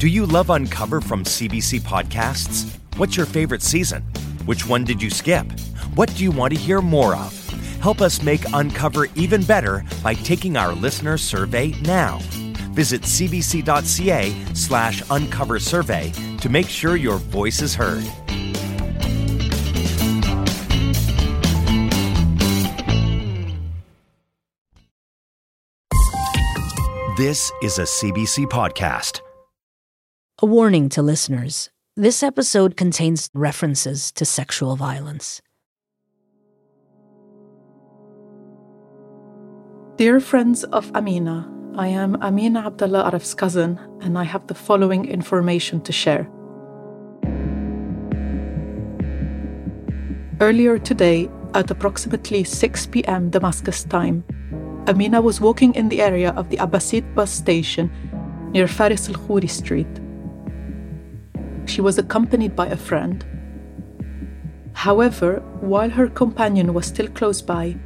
Do 0.00 0.08
you 0.08 0.24
love 0.24 0.48
Uncover 0.48 1.02
from 1.02 1.24
CBC 1.24 1.82
Podcasts? 1.82 2.74
What's 2.96 3.18
your 3.18 3.26
favorite 3.26 3.60
season? 3.60 4.00
Which 4.46 4.66
one 4.66 4.82
did 4.82 5.02
you 5.02 5.10
skip? 5.10 5.44
What 5.94 6.08
do 6.14 6.24
you 6.24 6.30
want 6.30 6.54
to 6.54 6.58
hear 6.58 6.80
more 6.80 7.14
of? 7.14 7.48
Help 7.82 8.00
us 8.00 8.22
make 8.22 8.40
Uncover 8.54 9.08
even 9.14 9.42
better 9.42 9.84
by 10.02 10.14
taking 10.14 10.56
our 10.56 10.72
listener 10.72 11.18
survey 11.18 11.74
now. 11.82 12.18
Visit 12.72 13.02
cbc.ca 13.02 14.54
slash 14.54 15.02
uncover 15.10 15.58
survey 15.58 16.10
to 16.38 16.48
make 16.48 16.70
sure 16.70 16.96
your 16.96 17.18
voice 17.18 17.60
is 17.60 17.74
heard. 17.74 18.02
This 27.18 27.52
is 27.62 27.78
a 27.78 27.82
CBC 27.82 28.46
podcast. 28.46 29.20
A 30.42 30.46
warning 30.46 30.88
to 30.96 31.02
listeners 31.02 31.68
this 31.96 32.22
episode 32.22 32.74
contains 32.74 33.28
references 33.34 34.10
to 34.12 34.24
sexual 34.24 34.74
violence. 34.74 35.42
Dear 39.96 40.18
friends 40.18 40.64
of 40.64 40.90
Amina, 40.94 41.46
I 41.76 41.88
am 41.88 42.16
Amina 42.22 42.60
Abdullah 42.60 43.04
Araf's 43.04 43.34
cousin, 43.34 43.78
and 44.00 44.16
I 44.16 44.24
have 44.24 44.46
the 44.46 44.54
following 44.54 45.04
information 45.04 45.82
to 45.82 45.92
share. 45.92 46.26
Earlier 50.40 50.78
today, 50.78 51.28
at 51.52 51.70
approximately 51.70 52.44
6 52.44 52.86
pm 52.86 53.28
Damascus 53.28 53.84
time, 53.84 54.24
Amina 54.88 55.20
was 55.20 55.38
walking 55.38 55.74
in 55.74 55.90
the 55.90 56.00
area 56.00 56.30
of 56.30 56.48
the 56.48 56.56
Abbasid 56.56 57.14
bus 57.14 57.30
station 57.30 57.90
near 58.52 58.66
Faris 58.66 59.06
al 59.06 59.16
Khouri 59.16 59.50
Street. 59.50 60.00
She 61.70 61.80
was 61.80 61.98
accompanied 61.98 62.56
by 62.56 62.66
a 62.66 62.76
friend. 62.76 63.24
However, 64.72 65.40
while 65.60 65.88
her 65.88 66.08
companion 66.08 66.74
was 66.74 66.86
still 66.86 67.06
close 67.06 67.40
by, 67.40 67.76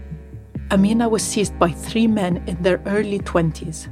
Amina 0.70 1.06
was 1.06 1.22
seized 1.22 1.58
by 1.58 1.70
three 1.70 2.06
men 2.06 2.42
in 2.46 2.62
their 2.62 2.80
early 2.86 3.18
20s. 3.18 3.88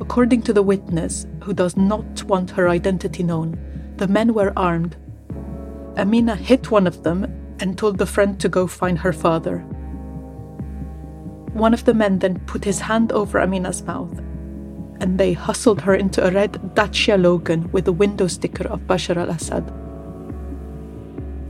According 0.00 0.40
to 0.42 0.54
the 0.54 0.62
witness, 0.62 1.26
who 1.42 1.52
does 1.52 1.76
not 1.76 2.24
want 2.24 2.52
her 2.52 2.70
identity 2.70 3.22
known, 3.22 3.58
the 3.98 4.08
men 4.08 4.32
were 4.32 4.54
armed. 4.56 4.96
Amina 5.98 6.36
hit 6.36 6.70
one 6.70 6.86
of 6.86 7.02
them 7.02 7.26
and 7.60 7.76
told 7.76 7.98
the 7.98 8.06
friend 8.06 8.40
to 8.40 8.48
go 8.48 8.66
find 8.66 8.98
her 9.00 9.12
father. 9.12 9.58
One 11.52 11.74
of 11.74 11.84
the 11.84 11.92
men 11.92 12.18
then 12.20 12.38
put 12.46 12.64
his 12.64 12.80
hand 12.80 13.12
over 13.12 13.38
Amina's 13.38 13.82
mouth, 13.82 14.18
and 15.00 15.18
they 15.18 15.32
hustled 15.32 15.80
her 15.80 15.94
into 15.94 16.26
a 16.26 16.30
red 16.30 16.52
Dacia 16.74 17.16
Logan 17.16 17.70
with 17.72 17.88
a 17.88 17.92
window 17.92 18.26
sticker 18.26 18.68
of 18.68 18.86
Bashar 18.86 19.16
al 19.16 19.30
Assad. 19.30 19.64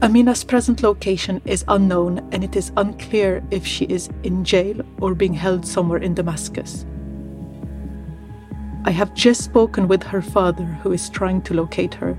Amina's 0.01 0.43
present 0.43 0.81
location 0.81 1.41
is 1.45 1.63
unknown, 1.67 2.27
and 2.31 2.43
it 2.43 2.55
is 2.55 2.71
unclear 2.75 3.43
if 3.51 3.65
she 3.65 3.85
is 3.85 4.09
in 4.23 4.43
jail 4.43 4.81
or 4.99 5.13
being 5.13 5.35
held 5.35 5.67
somewhere 5.67 5.99
in 5.99 6.15
Damascus. 6.15 6.85
I 8.83 8.89
have 8.89 9.13
just 9.13 9.43
spoken 9.43 9.87
with 9.87 10.01
her 10.01 10.23
father, 10.23 10.65
who 10.81 10.91
is 10.91 11.07
trying 11.09 11.43
to 11.43 11.53
locate 11.53 11.93
her. 11.95 12.17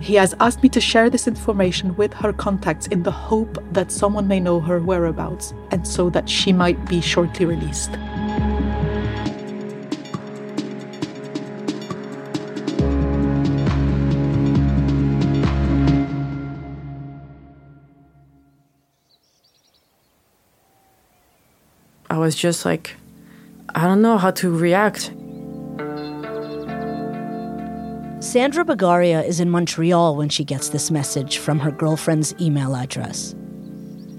He 0.00 0.14
has 0.14 0.34
asked 0.40 0.62
me 0.62 0.70
to 0.70 0.80
share 0.80 1.10
this 1.10 1.28
information 1.28 1.94
with 1.96 2.14
her 2.14 2.32
contacts 2.32 2.86
in 2.86 3.02
the 3.02 3.10
hope 3.10 3.62
that 3.72 3.92
someone 3.92 4.26
may 4.26 4.40
know 4.40 4.58
her 4.60 4.80
whereabouts 4.80 5.52
and 5.70 5.86
so 5.86 6.08
that 6.10 6.28
she 6.28 6.52
might 6.52 6.88
be 6.88 7.00
shortly 7.02 7.44
released. 7.44 7.90
Was 22.24 22.34
just 22.34 22.64
like, 22.64 22.96
I 23.74 23.84
don't 23.84 24.00
know 24.00 24.16
how 24.16 24.30
to 24.30 24.50
react. 24.50 25.12
Sandra 28.24 28.64
Bagaria 28.64 29.22
is 29.22 29.40
in 29.40 29.50
Montreal 29.50 30.16
when 30.16 30.30
she 30.30 30.42
gets 30.42 30.70
this 30.70 30.90
message 30.90 31.36
from 31.36 31.58
her 31.58 31.70
girlfriend's 31.70 32.34
email 32.40 32.74
address. 32.74 33.34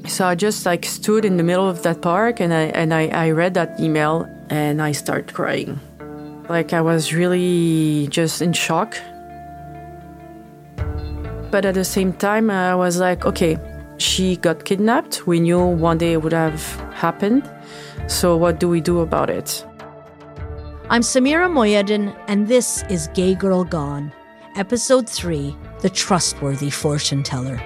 So 0.08 0.28
I 0.28 0.36
just 0.36 0.68
like 0.68 0.86
stood 0.86 1.26
in 1.26 1.38
the 1.38 1.44
middle 1.44 1.68
of 1.68 1.82
that 1.82 2.04
park 2.04 2.40
and 2.40 2.54
I 2.54 2.66
and 2.82 2.94
I, 2.94 3.08
I 3.08 3.32
read 3.32 3.56
that 3.56 3.80
email 3.80 4.30
and 4.52 4.84
I 4.84 4.92
started 4.92 5.34
crying. 5.34 5.80
Like 6.48 6.74
I 6.74 6.82
was 6.82 7.12
really 7.12 8.08
just 8.12 8.44
in 8.44 8.54
shock. 8.54 8.96
But 11.50 11.66
at 11.66 11.74
the 11.74 11.86
same 11.86 12.14
time 12.14 12.52
I 12.52 12.76
was 12.76 13.00
like, 13.00 13.26
okay, 13.26 13.58
she 13.98 14.38
got 14.38 14.66
kidnapped. 14.66 15.26
We 15.26 15.40
knew 15.40 15.66
one 15.66 15.98
day 15.98 16.14
it 16.14 16.22
would 16.22 16.34
have 16.34 16.62
happened. 16.94 17.50
So 18.08 18.38
what 18.38 18.60
do 18.60 18.70
we 18.70 18.82
do 18.82 19.00
about 19.00 19.32
it? 19.32 19.66
I'm 20.92 21.02
Samira 21.02 21.50
Mohyeddin, 21.50 22.16
and 22.28 22.48
this 22.48 22.84
is 22.84 23.08
Gay 23.16 23.34
Girl 23.34 23.64
Gone, 23.64 24.14
Episode 24.56 25.10
3 25.10 25.56
The 25.82 25.90
Trustworthy 25.90 26.70
Fortune 26.70 27.24
Teller. 27.24 27.60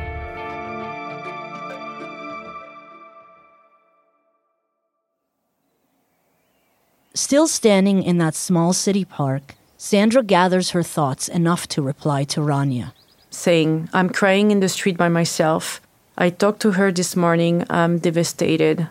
Still 7.14 7.48
standing 7.48 8.02
in 8.02 8.18
that 8.20 8.34
small 8.34 8.72
city 8.72 9.04
park, 9.04 9.56
Sandra 9.76 10.24
gathers 10.24 10.70
her 10.70 10.84
thoughts 10.84 11.28
enough 11.28 11.68
to 11.68 11.82
reply 11.82 12.24
to 12.24 12.40
Rania. 12.40 12.94
Saying, 13.30 13.90
I'm 13.92 14.10
crying 14.10 14.52
in 14.52 14.62
the 14.62 14.70
street 14.70 14.98
by 14.98 15.10
myself. 15.10 15.82
I 16.18 16.30
talked 16.30 16.62
to 16.62 16.72
her 16.72 16.94
this 16.94 17.18
morning. 17.18 17.66
I'm 17.70 18.00
devastated. 18.00 18.88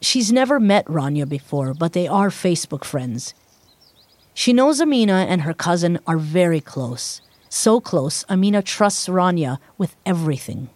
She's 0.00 0.32
never 0.32 0.60
met 0.60 0.86
Rania 0.86 1.28
before, 1.28 1.74
but 1.74 1.92
they 1.92 2.06
are 2.06 2.30
Facebook 2.30 2.84
friends. 2.84 3.34
She 4.32 4.52
knows 4.52 4.80
Amina 4.80 5.26
and 5.28 5.42
her 5.42 5.54
cousin 5.54 5.98
are 6.06 6.18
very 6.18 6.60
close. 6.60 7.20
So 7.48 7.80
close, 7.80 8.24
Amina 8.28 8.62
trusts 8.62 9.08
Rania 9.08 9.58
with 9.76 9.96
everything. 10.06 10.68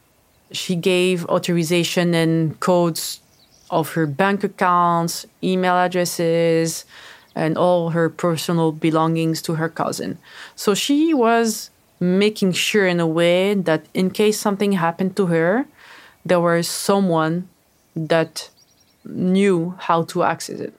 She 0.51 0.75
gave 0.75 1.25
authorization 1.27 2.15
and 2.15 2.59
codes 2.59 3.21
of 3.71 3.93
her 3.93 4.07
bank 4.07 4.43
accounts, 4.43 5.27
email 5.43 5.75
addresses, 5.75 6.85
and 7.35 7.57
all 7.57 7.91
her 7.91 8.11
personal 8.11 8.73
belongings 8.73 9.41
to 9.43 9.55
her 9.55 9.69
cousin. 9.69 10.19
So 10.57 10.75
she 10.75 11.15
was 11.15 11.71
making 12.01 12.53
sure, 12.53 12.87
in 12.87 13.01
a 13.01 13.07
way, 13.07 13.55
that 13.55 13.87
in 13.95 14.11
case 14.11 14.39
something 14.39 14.73
happened 14.73 15.17
to 15.17 15.27
her, 15.27 15.67
there 16.27 16.41
was 16.41 16.69
someone 16.69 17.49
that 17.95 18.51
knew 19.05 19.75
how 19.79 20.05
to 20.05 20.23
access 20.23 20.61
it. 20.61 20.75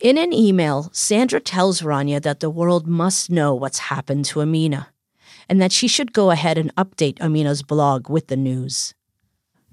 In 0.00 0.18
an 0.18 0.32
email, 0.32 0.90
Sandra 0.92 1.40
tells 1.40 1.80
Rania 1.80 2.20
that 2.22 2.40
the 2.40 2.50
world 2.50 2.86
must 2.86 3.30
know 3.30 3.54
what's 3.54 3.78
happened 3.78 4.26
to 4.26 4.42
Amina 4.42 4.88
and 5.48 5.60
that 5.60 5.72
she 5.72 5.88
should 5.88 6.12
go 6.12 6.30
ahead 6.30 6.58
and 6.58 6.74
update 6.76 7.18
Amina's 7.20 7.62
blog 7.62 8.10
with 8.10 8.26
the 8.26 8.36
news. 8.36 8.94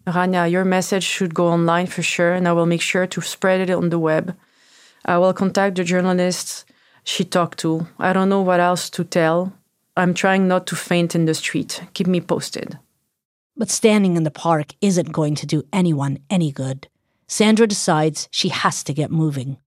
Rania, 0.07 0.49
your 0.49 0.65
message 0.65 1.03
should 1.03 1.33
go 1.33 1.47
online 1.47 1.87
for 1.87 2.03
sure, 2.03 2.33
and 2.33 2.47
I 2.47 2.53
will 2.53 2.65
make 2.65 2.81
sure 2.81 3.07
to 3.07 3.21
spread 3.21 3.61
it 3.61 3.73
on 3.73 3.89
the 3.89 3.99
web. 3.99 4.35
I 5.05 5.17
will 5.17 5.33
contact 5.33 5.75
the 5.75 5.83
journalists 5.83 6.65
she 7.03 7.23
talked 7.23 7.59
to. 7.59 7.87
I 7.99 8.13
don't 8.13 8.29
know 8.29 8.41
what 8.41 8.59
else 8.59 8.89
to 8.91 9.03
tell. 9.03 9.53
I'm 9.95 10.13
trying 10.13 10.47
not 10.47 10.67
to 10.67 10.75
faint 10.75 11.15
in 11.15 11.25
the 11.25 11.33
street. 11.33 11.83
Keep 11.93 12.07
me 12.07 12.21
posted. 12.21 12.79
But 13.55 13.69
standing 13.69 14.17
in 14.17 14.23
the 14.23 14.31
park 14.31 14.73
isn't 14.81 15.11
going 15.11 15.35
to 15.35 15.45
do 15.45 15.63
anyone 15.71 16.19
any 16.29 16.51
good. 16.51 16.87
Sandra 17.33 17.65
decides 17.65 18.29
she 18.29 18.49
has 18.49 18.83
to 18.83 18.93
get 18.93 19.09
moving. 19.09 19.57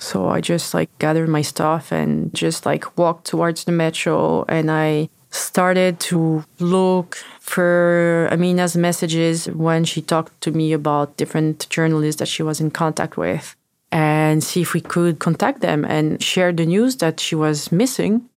So 0.00 0.28
I 0.28 0.40
just 0.40 0.74
like 0.74 0.90
gathered 0.98 1.28
my 1.28 1.42
stuff 1.42 1.92
and 1.92 2.34
just 2.34 2.66
like 2.66 2.98
walked 2.98 3.24
towards 3.24 3.62
the 3.62 3.70
metro 3.70 4.44
and 4.48 4.68
I 4.68 5.08
started 5.30 6.00
to 6.10 6.44
look 6.58 7.18
for 7.38 8.26
Amina's 8.32 8.76
messages 8.76 9.46
when 9.46 9.84
she 9.84 10.02
talked 10.02 10.40
to 10.40 10.50
me 10.50 10.72
about 10.72 11.16
different 11.16 11.68
journalists 11.70 12.18
that 12.18 12.26
she 12.26 12.42
was 12.42 12.60
in 12.60 12.72
contact 12.72 13.16
with 13.16 13.54
and 13.92 14.42
see 14.42 14.62
if 14.62 14.74
we 14.74 14.80
could 14.80 15.20
contact 15.20 15.60
them 15.60 15.84
and 15.84 16.20
share 16.20 16.50
the 16.50 16.66
news 16.66 16.96
that 16.96 17.20
she 17.20 17.36
was 17.36 17.70
missing. 17.70 18.28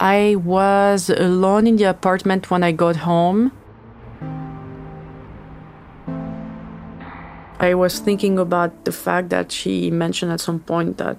I 0.00 0.36
was 0.36 1.08
alone 1.08 1.66
in 1.66 1.76
the 1.76 1.84
apartment 1.84 2.50
when 2.50 2.62
I 2.62 2.72
got 2.72 2.96
home 2.96 3.52
I 7.60 7.74
was 7.74 7.98
thinking 7.98 8.38
about 8.38 8.84
the 8.84 8.92
fact 8.92 9.30
that 9.30 9.52
she 9.52 9.90
mentioned 9.90 10.32
at 10.32 10.40
some 10.40 10.60
point 10.60 10.98
that, 10.98 11.16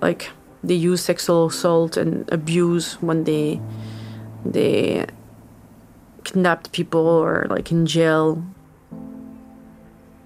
like, 0.00 0.30
they 0.62 0.74
use 0.74 1.02
sexual 1.02 1.46
assault 1.46 1.96
and 1.96 2.30
abuse 2.32 3.00
when 3.02 3.24
they 3.24 3.60
they 4.44 5.06
kidnapped 6.24 6.72
people 6.72 7.06
or 7.06 7.46
like 7.50 7.70
in 7.70 7.86
jail. 7.86 8.42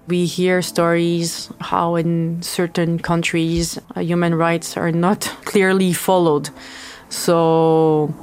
We 0.07 0.25
hear 0.25 0.61
stories 0.61 1.51
how 1.59 1.95
in 1.95 2.41
certain 2.41 2.99
countries 2.99 3.77
uh, 3.95 4.01
human 4.01 4.33
rights 4.35 4.75
are 4.75 4.91
not 4.91 5.21
clearly 5.45 5.93
followed. 5.93 6.49
So 7.09 8.13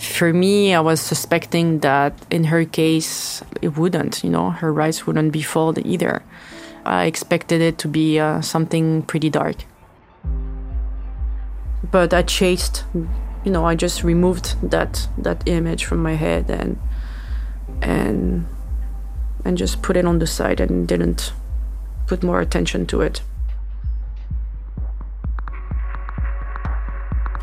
for 0.00 0.32
me, 0.32 0.74
I 0.74 0.80
was 0.80 1.00
suspecting 1.00 1.80
that 1.80 2.14
in 2.30 2.44
her 2.44 2.64
case, 2.64 3.42
it 3.60 3.76
wouldn't, 3.76 4.24
you 4.24 4.30
know, 4.30 4.50
her 4.50 4.72
rights 4.72 5.06
wouldn't 5.06 5.32
be 5.32 5.42
followed 5.42 5.84
either. 5.84 6.22
I 6.84 7.04
expected 7.04 7.60
it 7.60 7.76
to 7.78 7.88
be 7.88 8.18
uh, 8.18 8.40
something 8.40 9.02
pretty 9.02 9.28
dark. 9.28 9.56
But 11.90 12.14
I 12.14 12.22
chased, 12.22 12.84
you 12.94 13.52
know, 13.52 13.66
I 13.66 13.74
just 13.74 14.02
removed 14.02 14.56
that 14.70 15.08
that 15.18 15.46
image 15.46 15.84
from 15.84 16.02
my 16.02 16.14
head 16.14 16.50
and 16.50 16.78
and 17.82 18.46
and 19.44 19.58
just 19.58 19.82
put 19.82 19.96
it 19.96 20.04
on 20.04 20.18
the 20.18 20.26
side 20.26 20.60
and 20.60 20.86
didn't 20.86 21.32
put 22.06 22.22
more 22.22 22.40
attention 22.40 22.86
to 22.86 23.00
it. 23.02 23.22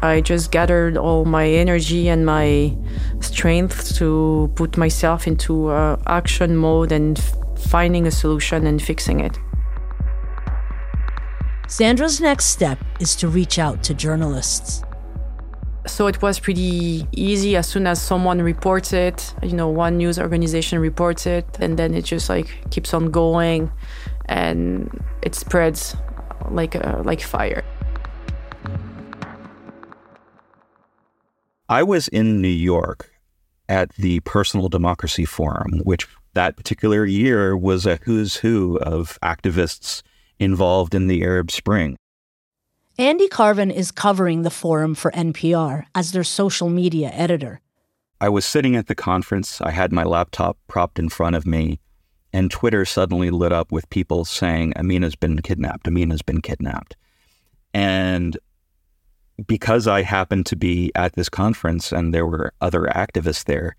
I 0.01 0.21
just 0.21 0.51
gathered 0.51 0.95
all 0.95 1.25
my 1.25 1.47
energy 1.47 2.07
and 2.07 2.25
my 2.25 2.75
strength 3.19 3.95
to 3.97 4.51
put 4.55 4.77
myself 4.77 5.25
into 5.25 5.69
uh, 5.69 5.97
action 6.05 6.55
mode 6.55 6.91
and 6.91 7.17
f- 7.17 7.35
finding 7.57 8.05
a 8.05 8.11
solution 8.11 8.67
and 8.67 8.81
fixing 8.81 9.21
it. 9.21 9.39
Sandra's 11.67 12.21
next 12.21 12.45
step 12.45 12.77
is 12.99 13.15
to 13.17 13.27
reach 13.27 13.59
out 13.59 13.83
to 13.83 13.93
journalists. 13.93 14.83
So 15.87 16.07
it 16.07 16.21
was 16.21 16.39
pretty 16.39 17.07
easy 17.11 17.55
as 17.55 17.67
soon 17.67 17.87
as 17.87 18.01
someone 18.01 18.41
reports 18.41 18.93
it, 18.93 19.33
you 19.41 19.53
know, 19.53 19.69
one 19.69 19.97
news 19.97 20.19
organization 20.19 20.79
reports 20.79 21.25
it, 21.25 21.45
and 21.59 21.79
then 21.79 21.93
it 21.93 22.05
just 22.05 22.29
like 22.29 22.69
keeps 22.71 22.93
on 22.93 23.09
going 23.09 23.71
and 24.25 25.03
it 25.21 25.33
spreads 25.33 25.95
like 26.51 26.75
uh, 26.75 27.01
like 27.03 27.21
fire. 27.21 27.63
I 31.69 31.83
was 31.83 32.07
in 32.07 32.41
New 32.41 32.47
York 32.47 33.11
at 33.67 33.93
the 33.95 34.21
Personal 34.21 34.69
Democracy 34.69 35.25
Forum, 35.25 35.81
which 35.83 36.07
that 36.33 36.55
particular 36.55 37.05
year 37.05 37.57
was 37.57 37.85
a 37.85 37.99
who's 38.03 38.37
who 38.37 38.77
of 38.79 39.19
activists 39.21 40.01
involved 40.39 40.95
in 40.95 41.07
the 41.07 41.23
Arab 41.23 41.51
Spring. 41.51 41.97
Andy 42.97 43.27
Carvin 43.27 43.69
is 43.69 43.91
covering 43.91 44.43
the 44.43 44.49
forum 44.49 44.95
for 44.95 45.11
NPR 45.11 45.83
as 45.93 46.13
their 46.13 46.23
social 46.23 46.69
media 46.69 47.09
editor. 47.13 47.59
I 48.21 48.29
was 48.29 48.45
sitting 48.45 48.75
at 48.75 48.87
the 48.87 48.95
conference. 48.95 49.59
I 49.59 49.71
had 49.71 49.91
my 49.91 50.03
laptop 50.03 50.57
propped 50.67 50.97
in 50.97 51.09
front 51.09 51.35
of 51.35 51.45
me, 51.45 51.79
and 52.31 52.49
Twitter 52.49 52.85
suddenly 52.85 53.29
lit 53.29 53.51
up 53.51 53.73
with 53.73 53.89
people 53.89 54.23
saying, 54.23 54.73
Amina's 54.77 55.15
been 55.15 55.39
kidnapped, 55.41 55.85
Amina's 55.85 56.21
been 56.21 56.41
kidnapped. 56.41 56.95
And 57.73 58.37
because 59.45 59.87
I 59.87 60.01
happened 60.01 60.45
to 60.47 60.55
be 60.55 60.91
at 60.95 61.13
this 61.13 61.29
conference 61.29 61.91
and 61.91 62.13
there 62.13 62.25
were 62.25 62.53
other 62.61 62.83
activists 62.83 63.43
there, 63.45 63.75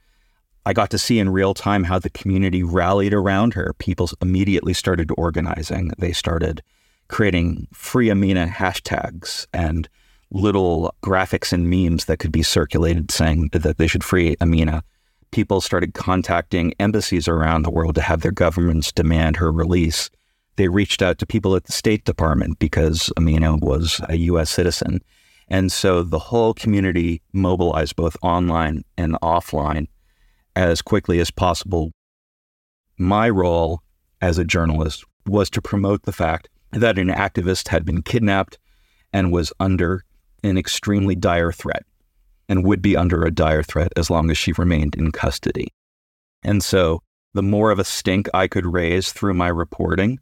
I 0.65 0.73
got 0.73 0.91
to 0.91 0.99
see 0.99 1.19
in 1.19 1.31
real 1.31 1.55
time 1.55 1.85
how 1.85 1.99
the 1.99 2.11
community 2.11 2.63
rallied 2.63 3.15
around 3.15 3.55
her. 3.55 3.75
People 3.79 4.11
immediately 4.21 4.75
started 4.75 5.11
organizing. 5.17 5.93
They 5.99 6.13
started 6.13 6.63
creating 7.09 7.67
free 7.73 8.11
Amina 8.11 8.47
hashtags 8.47 9.47
and 9.53 9.89
little 10.31 10.95
graphics 11.03 11.53
and 11.53 11.71
memes 11.71 12.05
that 12.05 12.19
could 12.19 12.33
be 12.33 12.43
circulated 12.43 13.11
saying 13.11 13.49
that 13.53 13.79
they 13.79 13.87
should 13.87 14.05
free 14.05 14.37
Amina. 14.43 14.85
People 15.31 15.61
started 15.61 15.95
contacting 15.95 16.75
embassies 16.79 17.29
around 17.29 17.63
the 17.63 17.71
world 17.71 17.95
to 17.95 18.03
have 18.03 18.21
their 18.21 18.31
governments 18.31 18.93
demand 18.93 19.37
her 19.37 19.51
release. 19.51 20.11
They 20.57 20.69
reached 20.69 21.01
out 21.01 21.19
to 21.19 21.27
people 21.27 21.57
at 21.57 21.65
the 21.65 21.73
State 21.73 22.05
Department 22.05 22.59
because 22.59 23.11
Amina 23.17 23.57
was 23.57 24.01
a 24.09 24.17
U.S. 24.17 24.51
citizen. 24.51 25.01
And 25.49 25.73
so 25.73 26.03
the 26.03 26.19
whole 26.19 26.55
community 26.55 27.23
mobilized 27.33 27.97
both 27.97 28.17
online 28.23 28.85
and 28.97 29.15
offline 29.23 29.87
as 30.55 30.83
quickly 30.83 31.21
as 31.21 31.31
possible. 31.31 31.93
My 32.99 33.31
role 33.31 33.83
as 34.21 34.39
a 34.39 34.45
journalist 34.45 35.05
was 35.27 35.49
to 35.51 35.63
promote 35.63 36.03
the 36.03 36.13
fact 36.13 36.49
that 36.73 36.99
an 36.99 37.09
activist 37.09 37.69
had 37.69 37.85
been 37.85 38.03
kidnapped 38.03 38.59
and 39.13 39.33
was 39.33 39.53
under 39.59 40.05
an 40.43 40.59
extremely 40.59 41.15
dire 41.15 41.53
threat 41.53 41.85
and 42.49 42.65
would 42.65 42.83
be 42.83 42.97
under 42.97 43.25
a 43.25 43.31
dire 43.31 43.63
threat 43.63 43.93
as 43.97 44.11
long 44.11 44.31
as 44.31 44.39
she 44.39 44.53
remained 44.53 44.95
in 44.95 45.13
custody. 45.13 45.69
And 46.43 46.63
so 46.63 47.03
the 47.35 47.43
more 47.43 47.71
of 47.71 47.79
a 47.79 47.85
stink 47.85 48.29
I 48.35 48.49
could 48.49 48.67
raise 48.67 49.13
through 49.13 49.35
my 49.35 49.49
reporting, 49.49 50.19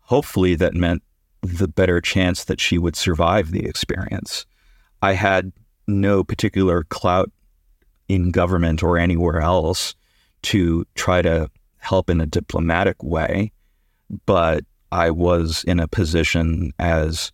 hopefully 0.00 0.54
that 0.56 0.74
meant 0.74 1.02
the 1.42 1.68
better 1.68 2.00
chance 2.00 2.44
that 2.44 2.60
she 2.60 2.78
would 2.78 2.96
survive 2.96 3.50
the 3.50 3.66
experience. 3.66 4.46
I 5.02 5.14
had 5.14 5.52
no 5.86 6.22
particular 6.24 6.84
clout 6.84 7.30
in 8.08 8.30
government 8.30 8.82
or 8.82 8.98
anywhere 8.98 9.40
else 9.40 9.94
to 10.42 10.86
try 10.94 11.22
to 11.22 11.50
help 11.78 12.10
in 12.10 12.20
a 12.20 12.26
diplomatic 12.26 13.02
way, 13.02 13.52
but 14.26 14.64
I 14.92 15.10
was 15.10 15.64
in 15.64 15.80
a 15.80 15.88
position 15.88 16.72
as 16.78 17.32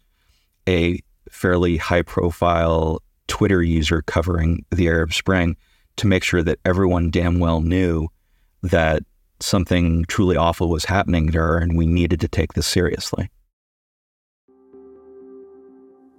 a 0.68 1.00
fairly 1.30 1.76
high 1.76 2.02
profile 2.02 3.02
Twitter 3.26 3.62
user 3.62 4.02
covering 4.02 4.64
the 4.70 4.88
Arab 4.88 5.12
Spring 5.12 5.56
to 5.96 6.06
make 6.06 6.22
sure 6.22 6.42
that 6.42 6.58
everyone 6.64 7.10
damn 7.10 7.38
well 7.38 7.60
knew 7.60 8.08
that 8.62 9.02
something 9.40 10.04
truly 10.06 10.36
awful 10.36 10.68
was 10.68 10.84
happening 10.84 11.30
to 11.30 11.38
her 11.38 11.58
and 11.58 11.76
we 11.76 11.86
needed 11.86 12.20
to 12.20 12.28
take 12.28 12.52
this 12.52 12.66
seriously. 12.66 13.30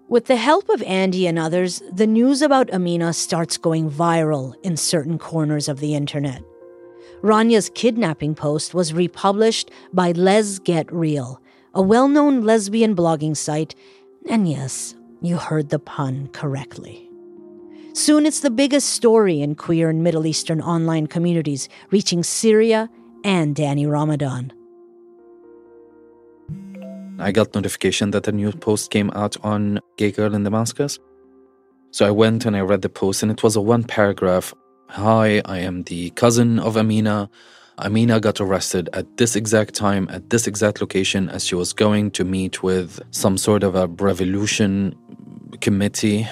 With 0.09 0.27
the 0.27 0.37
help 0.37 0.69
of 0.69 0.81
Andy 0.83 1.27
and 1.27 1.37
others, 1.37 1.83
the 1.91 2.07
news 2.07 2.41
about 2.41 2.73
Amina 2.73 3.11
starts 3.11 3.57
going 3.57 3.91
viral 3.91 4.55
in 4.63 4.77
certain 4.77 5.19
corners 5.19 5.67
of 5.67 5.81
the 5.81 5.95
internet. 5.95 6.41
Rania's 7.21 7.69
kidnapping 7.75 8.33
post 8.33 8.73
was 8.73 8.93
republished 8.93 9.69
by 9.91 10.13
Lez 10.13 10.59
Get 10.59 10.89
Real, 10.93 11.41
a 11.73 11.81
well 11.81 12.07
known 12.07 12.45
lesbian 12.45 12.95
blogging 12.95 13.35
site, 13.35 13.75
and 14.29 14.49
yes, 14.49 14.95
you 15.21 15.35
heard 15.35 15.69
the 15.69 15.79
pun 15.79 16.29
correctly. 16.31 17.09
Soon 17.91 18.25
it's 18.25 18.39
the 18.39 18.49
biggest 18.49 18.87
story 18.87 19.41
in 19.41 19.55
queer 19.55 19.89
and 19.89 20.03
Middle 20.03 20.25
Eastern 20.25 20.61
online 20.61 21.07
communities, 21.07 21.67
reaching 21.91 22.23
Syria 22.23 22.89
and 23.25 23.53
Danny 23.53 23.85
Ramadan. 23.85 24.53
I 27.19 27.31
got 27.31 27.55
notification 27.55 28.11
that 28.11 28.27
a 28.27 28.31
new 28.31 28.51
post 28.51 28.91
came 28.91 29.09
out 29.11 29.37
on 29.43 29.79
Gay 29.97 30.11
Girl 30.11 30.35
in 30.35 30.43
Damascus. 30.43 30.99
So 31.91 32.05
I 32.05 32.11
went 32.11 32.45
and 32.45 32.55
I 32.55 32.61
read 32.61 32.81
the 32.81 32.89
post, 32.89 33.23
and 33.23 33.31
it 33.31 33.41
was 33.41 33.55
a 33.55 33.61
one 33.61 33.83
paragraph 33.83 34.53
Hi, 34.89 35.41
I 35.43 35.59
am 35.59 35.83
the 35.83 36.11
cousin 36.11 36.59
of 36.59 36.77
Amina. 36.77 37.29
Amina 37.79 38.21
got 38.21 38.39
arrested 38.39 38.89
at 38.93 39.17
this 39.17 39.35
exact 39.35 39.73
time, 39.73 40.07
at 40.09 40.29
this 40.29 40.47
exact 40.47 40.79
location, 40.79 41.29
as 41.29 41.45
she 41.45 41.55
was 41.55 41.73
going 41.73 42.11
to 42.11 42.23
meet 42.23 42.63
with 42.63 43.01
some 43.11 43.37
sort 43.37 43.63
of 43.63 43.75
a 43.75 43.87
revolution 43.87 44.95
committee. 45.59 46.25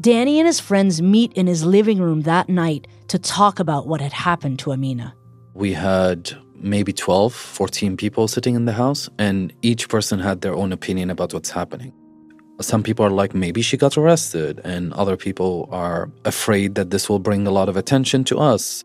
Danny 0.00 0.38
and 0.38 0.46
his 0.46 0.60
friends 0.60 1.02
meet 1.02 1.32
in 1.32 1.46
his 1.46 1.64
living 1.64 2.00
room 2.00 2.22
that 2.22 2.48
night 2.48 2.86
to 3.08 3.18
talk 3.18 3.58
about 3.58 3.88
what 3.88 4.00
had 4.00 4.12
happened 4.12 4.58
to 4.60 4.72
Amina. 4.72 5.14
We 5.54 5.72
had 5.72 6.30
maybe 6.60 6.92
12, 6.92 7.32
14 7.34 7.96
people 7.96 8.28
sitting 8.28 8.54
in 8.54 8.64
the 8.64 8.72
house, 8.72 9.08
and 9.18 9.52
each 9.62 9.88
person 9.88 10.18
had 10.18 10.40
their 10.40 10.54
own 10.54 10.72
opinion 10.72 11.10
about 11.10 11.32
what's 11.32 11.50
happening. 11.50 11.92
Some 12.60 12.82
people 12.82 13.04
are 13.04 13.10
like, 13.10 13.34
maybe 13.34 13.60
she 13.60 13.76
got 13.76 13.98
arrested, 13.98 14.60
and 14.64 14.92
other 14.94 15.16
people 15.16 15.68
are 15.70 16.10
afraid 16.24 16.74
that 16.76 16.90
this 16.90 17.08
will 17.08 17.18
bring 17.18 17.46
a 17.46 17.50
lot 17.50 17.68
of 17.68 17.76
attention 17.76 18.24
to 18.24 18.38
us. 18.38 18.84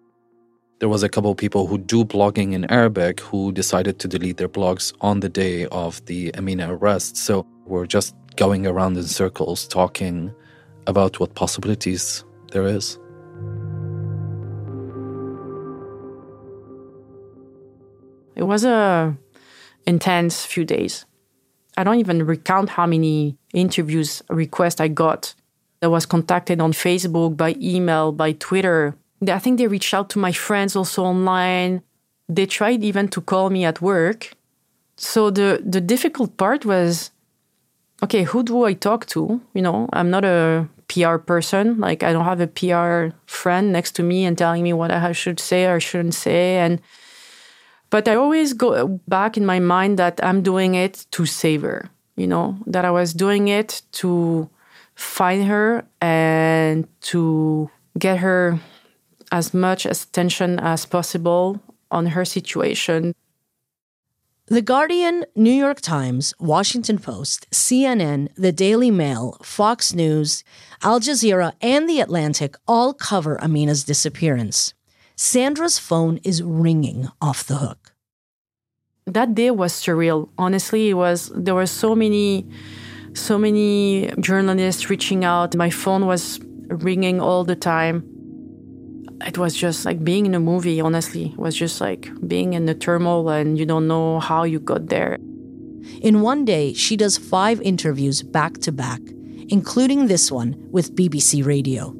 There 0.79 0.89
was 0.89 1.03
a 1.03 1.09
couple 1.09 1.31
of 1.31 1.37
people 1.37 1.67
who 1.67 1.77
do 1.77 2.03
blogging 2.03 2.53
in 2.53 2.65
Arabic 2.65 3.19
who 3.19 3.51
decided 3.51 3.99
to 3.99 4.07
delete 4.07 4.37
their 4.37 4.49
blogs 4.49 4.93
on 4.99 5.19
the 5.19 5.29
day 5.29 5.67
of 5.67 6.03
the 6.07 6.35
Amina 6.35 6.75
arrest. 6.75 7.15
So 7.17 7.45
we're 7.65 7.85
just 7.85 8.15
going 8.35 8.65
around 8.65 8.97
in 8.97 9.03
circles 9.03 9.67
talking 9.67 10.33
about 10.87 11.19
what 11.19 11.35
possibilities 11.35 12.25
there 12.51 12.65
is. 12.65 12.97
It 18.41 18.45
was 18.45 18.65
a 18.65 19.15
intense 19.85 20.43
few 20.47 20.65
days. 20.65 21.05
I 21.77 21.83
don't 21.83 21.99
even 21.99 22.25
recount 22.25 22.69
how 22.69 22.87
many 22.87 23.37
interviews 23.53 24.23
requests 24.29 24.81
I 24.81 24.87
got. 24.87 25.35
I 25.83 25.87
was 25.87 26.07
contacted 26.07 26.59
on 26.59 26.73
Facebook, 26.73 27.37
by 27.37 27.55
email, 27.61 28.11
by 28.11 28.31
Twitter. 28.31 28.95
I 29.21 29.37
think 29.37 29.59
they 29.59 29.67
reached 29.67 29.93
out 29.93 30.09
to 30.11 30.19
my 30.19 30.31
friends 30.31 30.75
also 30.75 31.03
online. 31.03 31.83
They 32.29 32.47
tried 32.47 32.83
even 32.83 33.09
to 33.09 33.21
call 33.21 33.51
me 33.51 33.63
at 33.63 33.79
work. 33.79 34.31
So 34.97 35.29
the 35.29 35.61
the 35.63 35.81
difficult 35.93 36.35
part 36.37 36.65
was 36.65 37.11
okay, 38.01 38.23
who 38.23 38.41
do 38.41 38.63
I 38.63 38.73
talk 38.73 39.05
to? 39.13 39.39
You 39.53 39.61
know, 39.61 39.87
I'm 39.93 40.09
not 40.09 40.25
a 40.25 40.67
PR 40.87 41.17
person. 41.17 41.79
Like 41.79 42.01
I 42.01 42.11
don't 42.11 42.25
have 42.25 42.41
a 42.41 42.47
PR 42.47 43.15
friend 43.27 43.71
next 43.71 43.91
to 43.97 44.03
me 44.03 44.25
and 44.25 44.35
telling 44.35 44.63
me 44.63 44.73
what 44.73 44.89
I 44.89 45.11
should 45.11 45.39
say 45.39 45.67
or 45.67 45.79
shouldn't 45.79 46.15
say 46.15 46.57
and 46.57 46.81
But 47.91 48.07
I 48.07 48.15
always 48.15 48.53
go 48.53 48.99
back 49.07 49.37
in 49.37 49.45
my 49.45 49.59
mind 49.59 49.99
that 49.99 50.19
I'm 50.23 50.41
doing 50.41 50.75
it 50.75 51.05
to 51.11 51.25
save 51.25 51.61
her, 51.61 51.91
you 52.15 52.25
know, 52.25 52.57
that 52.65 52.85
I 52.85 52.91
was 52.91 53.13
doing 53.13 53.49
it 53.49 53.83
to 53.99 54.49
find 54.95 55.45
her 55.45 55.85
and 55.99 56.87
to 57.11 57.69
get 57.99 58.19
her 58.19 58.59
as 59.31 59.53
much 59.53 59.85
attention 59.85 60.57
as 60.59 60.85
possible 60.85 61.61
on 61.91 62.07
her 62.07 62.23
situation. 62.25 63.13
The 64.47 64.61
Guardian, 64.61 65.25
New 65.35 65.51
York 65.51 65.81
Times, 65.81 66.33
Washington 66.39 66.97
Post, 66.97 67.49
CNN, 67.51 68.29
The 68.35 68.51
Daily 68.51 68.91
Mail, 68.91 69.37
Fox 69.43 69.93
News, 69.93 70.43
Al 70.81 70.99
Jazeera, 70.99 71.53
and 71.61 71.89
The 71.89 71.99
Atlantic 71.99 72.55
all 72.67 72.93
cover 72.93 73.37
Amina's 73.41 73.83
disappearance. 73.83 74.73
Sandra's 75.15 75.77
phone 75.77 76.19
is 76.23 76.41
ringing 76.41 77.07
off 77.21 77.45
the 77.45 77.57
hook. 77.57 77.80
That 79.07 79.33
day 79.33 79.51
was 79.51 79.73
surreal. 79.73 80.29
Honestly, 80.37 80.89
it 80.89 80.93
was 80.93 81.31
there 81.35 81.55
were 81.55 81.65
so 81.65 81.95
many 81.95 82.47
so 83.13 83.37
many 83.37 84.11
journalists 84.19 84.89
reaching 84.89 85.25
out. 85.25 85.55
My 85.55 85.69
phone 85.69 86.05
was 86.05 86.39
ringing 86.67 87.19
all 87.19 87.43
the 87.43 87.55
time. 87.55 88.07
It 89.25 89.37
was 89.37 89.55
just 89.55 89.85
like 89.85 90.03
being 90.03 90.25
in 90.25 90.35
a 90.35 90.39
movie, 90.39 90.79
honestly. 90.79 91.31
It 91.33 91.37
was 91.37 91.55
just 91.55 91.81
like 91.81 92.09
being 92.27 92.53
in 92.53 92.65
the 92.65 92.75
turmoil 92.75 93.29
and 93.29 93.57
you 93.57 93.65
don't 93.65 93.87
know 93.87 94.19
how 94.19 94.43
you 94.43 94.59
got 94.59 94.87
there. 94.87 95.17
In 96.01 96.21
one 96.21 96.45
day, 96.45 96.73
she 96.73 96.95
does 96.95 97.17
five 97.17 97.59
interviews 97.61 98.23
back 98.23 98.59
to 98.59 98.71
back, 98.71 99.01
including 99.49 100.07
this 100.07 100.31
one 100.31 100.55
with 100.71 100.95
BBC 100.95 101.45
Radio. 101.45 101.93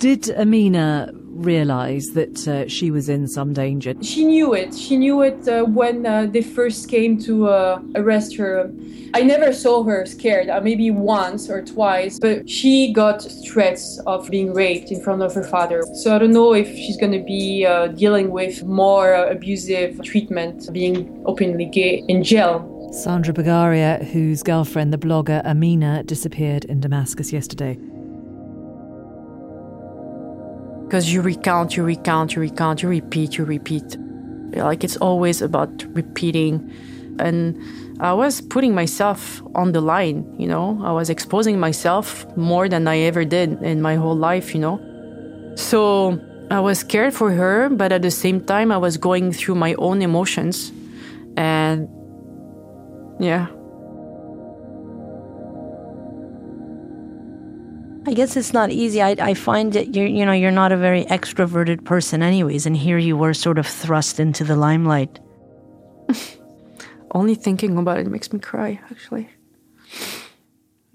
Did 0.00 0.30
Amina 0.30 1.12
realize 1.40 2.10
that 2.10 2.46
uh, 2.46 2.68
she 2.68 2.90
was 2.90 3.08
in 3.08 3.26
some 3.26 3.52
danger? 3.52 3.94
She 4.02 4.24
knew 4.24 4.54
it. 4.54 4.74
She 4.74 4.96
knew 4.96 5.22
it 5.22 5.48
uh, 5.48 5.64
when 5.64 6.06
uh, 6.06 6.26
they 6.26 6.42
first 6.42 6.88
came 6.88 7.18
to 7.22 7.48
uh, 7.48 7.80
arrest 7.94 8.36
her. 8.36 8.70
I 9.14 9.22
never 9.22 9.52
saw 9.52 9.82
her 9.84 10.06
scared, 10.06 10.48
uh, 10.48 10.60
maybe 10.60 10.90
once 10.90 11.50
or 11.50 11.64
twice, 11.64 12.18
but 12.18 12.48
she 12.48 12.92
got 12.92 13.26
threats 13.44 13.98
of 14.06 14.30
being 14.30 14.54
raped 14.54 14.92
in 14.92 15.00
front 15.02 15.22
of 15.22 15.34
her 15.34 15.42
father. 15.42 15.82
So 15.94 16.14
I 16.14 16.18
don't 16.18 16.32
know 16.32 16.54
if 16.54 16.68
she's 16.68 16.96
going 16.96 17.12
to 17.12 17.24
be 17.24 17.66
uh, 17.66 17.88
dealing 17.88 18.30
with 18.30 18.62
more 18.62 19.14
abusive 19.14 20.02
treatment, 20.04 20.72
being 20.72 21.22
openly 21.26 21.66
gay 21.66 22.04
in 22.08 22.22
jail. 22.22 22.76
Sandra 22.92 23.32
Bagaria, 23.32 24.04
whose 24.04 24.42
girlfriend, 24.42 24.92
the 24.92 24.98
blogger 24.98 25.44
Amina, 25.44 26.02
disappeared 26.04 26.64
in 26.64 26.80
Damascus 26.80 27.32
yesterday 27.32 27.78
because 30.90 31.12
you 31.12 31.22
recount, 31.22 31.76
you 31.76 31.84
recount, 31.84 32.34
you 32.34 32.42
recount, 32.42 32.82
you 32.82 32.88
repeat, 32.88 33.38
you 33.38 33.44
repeat. 33.44 33.96
Like 34.56 34.82
it's 34.82 34.96
always 34.96 35.40
about 35.40 35.84
repeating. 35.94 36.68
And 37.20 37.56
I 38.00 38.12
was 38.12 38.40
putting 38.40 38.74
myself 38.74 39.40
on 39.54 39.70
the 39.70 39.80
line, 39.80 40.26
you 40.36 40.48
know, 40.48 40.80
I 40.82 40.90
was 40.90 41.08
exposing 41.08 41.60
myself 41.60 42.26
more 42.36 42.68
than 42.68 42.88
I 42.88 42.98
ever 43.06 43.24
did 43.24 43.62
in 43.62 43.80
my 43.80 43.94
whole 43.94 44.16
life, 44.16 44.52
you 44.52 44.60
know. 44.60 44.80
So 45.54 46.18
I 46.50 46.58
was 46.58 46.80
scared 46.80 47.14
for 47.14 47.30
her, 47.30 47.68
but 47.68 47.92
at 47.92 48.02
the 48.02 48.10
same 48.10 48.44
time, 48.44 48.72
I 48.72 48.78
was 48.78 48.96
going 48.96 49.30
through 49.30 49.54
my 49.54 49.74
own 49.74 50.02
emotions. 50.02 50.72
And 51.36 51.88
yeah. 53.20 53.46
I 58.06 58.14
guess 58.14 58.36
it's 58.36 58.52
not 58.54 58.70
easy. 58.70 59.02
I, 59.02 59.10
I 59.10 59.34
find 59.34 59.74
that 59.74 59.94
you're, 59.94 60.06
you 60.06 60.24
know, 60.24 60.32
you're 60.32 60.50
not 60.50 60.72
a 60.72 60.76
very 60.76 61.04
extroverted 61.04 61.84
person, 61.84 62.22
anyways, 62.22 62.64
and 62.64 62.76
here 62.76 62.96
you 62.96 63.16
were 63.16 63.34
sort 63.34 63.58
of 63.58 63.66
thrust 63.66 64.18
into 64.18 64.42
the 64.42 64.56
limelight. 64.56 65.18
Only 67.12 67.34
thinking 67.34 67.76
about 67.76 67.98
it 67.98 68.06
makes 68.06 68.32
me 68.32 68.38
cry, 68.38 68.80
actually. 68.90 69.28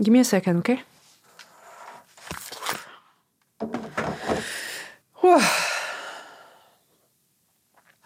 Give 0.02 0.12
me 0.12 0.20
a 0.20 0.24
second, 0.24 0.58
okay? 0.60 0.82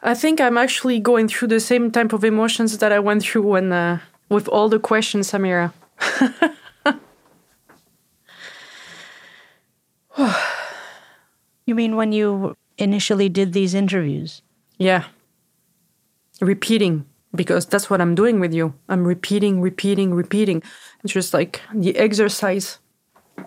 I 0.01 0.13
think 0.13 0.41
I'm 0.41 0.58
actually 0.58 1.00
going 1.00 1.27
through 1.29 1.50
the 1.50 1.60
same 1.60 1.91
type 1.91 2.13
of 2.13 2.24
emotions 2.24 2.77
that 2.79 2.91
I 2.91 3.00
went 3.00 3.24
through 3.24 3.44
when, 3.44 3.72
uh, 3.72 4.00
with 4.27 4.48
all 4.50 4.68
the 4.70 4.79
questions, 4.79 5.32
Samira. 5.32 5.72
you 11.65 11.75
mean 11.75 11.95
when 11.95 12.11
you 12.11 12.55
initially 12.77 13.29
did 13.29 13.53
these 13.53 13.73
interviews? 13.73 14.41
Yeah. 14.77 15.05
Repeating, 16.41 17.05
because 17.35 17.65
that's 17.65 17.89
what 17.89 18.01
I'm 18.01 18.15
doing 18.15 18.39
with 18.39 18.53
you. 18.53 18.73
I'm 18.88 19.05
repeating, 19.05 19.61
repeating, 19.61 20.13
repeating. 20.13 20.63
It's 21.03 21.13
just 21.13 21.33
like 21.33 21.61
the 21.73 21.95
exercise. 21.97 22.79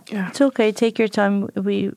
Yeah. 0.09 0.29
It's 0.29 0.41
okay. 0.41 0.73
Take 0.73 0.99
your 0.99 1.09
time. 1.09 1.49
We, 1.55 1.93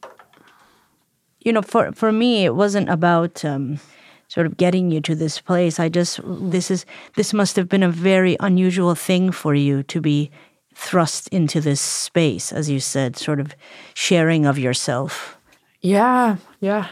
you 1.39 1.53
know, 1.53 1.61
for, 1.61 1.91
for 1.91 2.11
me, 2.11 2.45
it 2.45 2.55
wasn't 2.55 2.89
about 2.89 3.43
um, 3.43 3.79
sort 4.27 4.47
of 4.47 4.57
getting 4.57 4.91
you 4.91 5.01
to 5.01 5.15
this 5.15 5.39
place. 5.39 5.79
I 5.79 5.89
just, 5.89 6.19
this 6.23 6.71
is, 6.71 6.85
this 7.15 7.33
must 7.33 7.55
have 7.55 7.69
been 7.69 7.83
a 7.83 7.89
very 7.89 8.37
unusual 8.39 8.95
thing 8.95 9.31
for 9.31 9.53
you 9.53 9.83
to 9.83 10.01
be 10.01 10.31
thrust 10.75 11.27
into 11.29 11.61
this 11.61 11.81
space, 11.81 12.51
as 12.51 12.69
you 12.69 12.79
said, 12.79 13.17
sort 13.17 13.39
of 13.39 13.55
sharing 13.93 14.45
of 14.45 14.59
yourself. 14.59 15.37
Yeah, 15.81 16.37
yeah. 16.59 16.87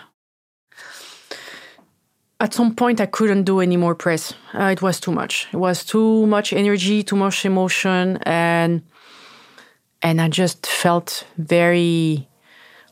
At 2.40 2.54
some 2.54 2.76
point, 2.76 3.00
I 3.00 3.06
couldn't 3.06 3.44
do 3.44 3.60
any 3.60 3.78
more 3.78 3.96
press. 3.96 4.34
Uh, 4.54 4.66
it 4.66 4.82
was 4.82 5.00
too 5.00 5.12
much. 5.12 5.48
It 5.54 5.58
was 5.58 5.86
too 5.86 6.26
much 6.28 6.52
energy, 6.54 7.04
too 7.04 7.16
much 7.16 7.46
emotion, 7.46 8.18
and 8.24 8.82
and 10.02 10.20
I 10.20 10.28
just 10.28 10.66
felt 10.68 11.26
very 11.38 12.28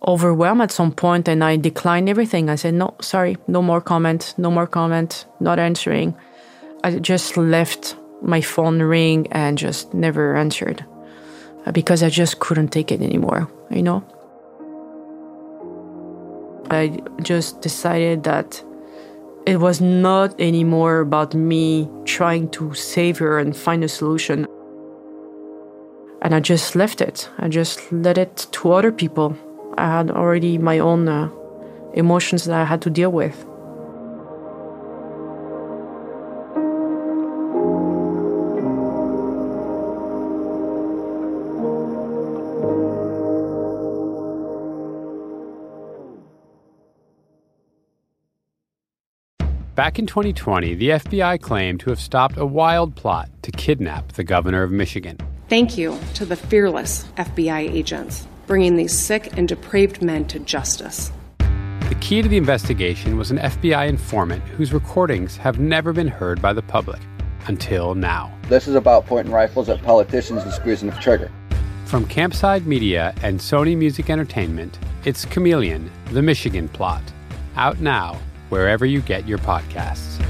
overwhelmed 0.07 0.61
at 0.61 0.71
some 0.71 0.91
point, 0.91 1.27
and 1.27 1.43
I 1.43 1.57
declined 1.57 2.07
everything. 2.07 2.49
I 2.49 2.55
said, 2.55 2.73
"No, 2.75 2.95
sorry, 3.01 3.37
no 3.47 3.61
more 3.61 3.81
comment, 3.81 4.33
no 4.37 4.51
more 4.51 4.67
comment, 4.67 5.25
not 5.39 5.59
answering." 5.59 6.15
I 6.83 6.99
just 6.99 7.37
left 7.37 7.95
my 8.21 8.41
phone 8.41 8.81
ring 8.81 9.27
and 9.31 9.57
just 9.57 9.93
never 9.93 10.35
answered 10.35 10.85
uh, 11.65 11.71
because 11.71 12.03
I 12.03 12.09
just 12.09 12.39
couldn't 12.39 12.69
take 12.69 12.91
it 12.91 13.01
anymore, 13.01 13.51
you 13.69 13.83
know? 13.83 14.03
I 16.69 17.01
just 17.21 17.61
decided 17.61 18.23
that 18.23 18.63
it 19.45 19.57
was 19.57 19.81
not 19.81 20.39
anymore 20.39 20.99
about 20.99 21.33
me 21.33 21.89
trying 22.05 22.49
to 22.51 22.73
save 22.73 23.17
her 23.17 23.39
and 23.39 23.57
find 23.57 23.83
a 23.83 23.89
solution. 23.89 24.47
And 26.21 26.35
I 26.35 26.39
just 26.39 26.75
left 26.75 27.01
it. 27.01 27.29
I 27.39 27.49
just 27.49 27.91
let 27.91 28.17
it 28.17 28.47
to 28.51 28.71
other 28.71 28.91
people. 28.91 29.35
I 29.77 29.97
had 29.97 30.11
already 30.11 30.57
my 30.57 30.79
own 30.79 31.07
uh, 31.07 31.29
emotions 31.93 32.45
that 32.45 32.61
I 32.61 32.65
had 32.65 32.81
to 32.83 32.89
deal 32.89 33.11
with. 33.11 33.45
Back 49.75 49.99
in 49.99 50.05
2020, 50.05 50.75
the 50.75 50.89
FBI 50.89 51.39
claimed 51.39 51.79
to 51.79 51.91
have 51.91 51.99
stopped 51.99 52.35
a 52.37 52.45
wild 52.45 52.93
plot 52.93 53.29
to 53.43 53.51
kidnap 53.51 54.11
the 54.11 54.23
governor 54.23 54.63
of 54.63 54.71
Michigan. 54.71 55.17
Thank 55.47 55.77
you 55.77 55.97
to 56.15 56.25
the 56.25 56.35
fearless 56.35 57.05
FBI 57.15 57.71
agents 57.71 58.27
bringing 58.47 58.75
these 58.75 58.91
sick 58.91 59.37
and 59.37 59.47
depraved 59.47 60.01
men 60.01 60.25
to 60.25 60.39
justice. 60.39 61.13
The 61.37 61.97
key 62.01 62.21
to 62.21 62.27
the 62.27 62.35
investigation 62.35 63.17
was 63.17 63.31
an 63.31 63.37
FBI 63.37 63.87
informant 63.87 64.43
whose 64.43 64.73
recordings 64.73 65.37
have 65.37 65.57
never 65.57 65.93
been 65.93 66.09
heard 66.09 66.41
by 66.41 66.51
the 66.51 66.61
public 66.61 66.99
until 67.47 67.95
now. 67.95 68.37
This 68.49 68.67
is 68.67 68.75
about 68.75 69.05
pointing 69.05 69.31
rifles 69.31 69.69
at 69.69 69.81
politicians 69.83 70.43
and 70.43 70.51
squeezing 70.51 70.89
the 70.89 70.97
trigger. 70.97 71.31
From 71.85 72.05
Campside 72.07 72.65
Media 72.65 73.15
and 73.23 73.39
Sony 73.39 73.77
Music 73.77 74.09
Entertainment, 74.09 74.79
it's 75.05 75.23
Chameleon, 75.23 75.89
the 76.11 76.21
Michigan 76.21 76.67
Plot. 76.67 77.03
Out 77.55 77.79
now 77.79 78.19
wherever 78.51 78.85
you 78.85 79.01
get 79.01 79.27
your 79.27 79.39
podcasts. 79.39 80.21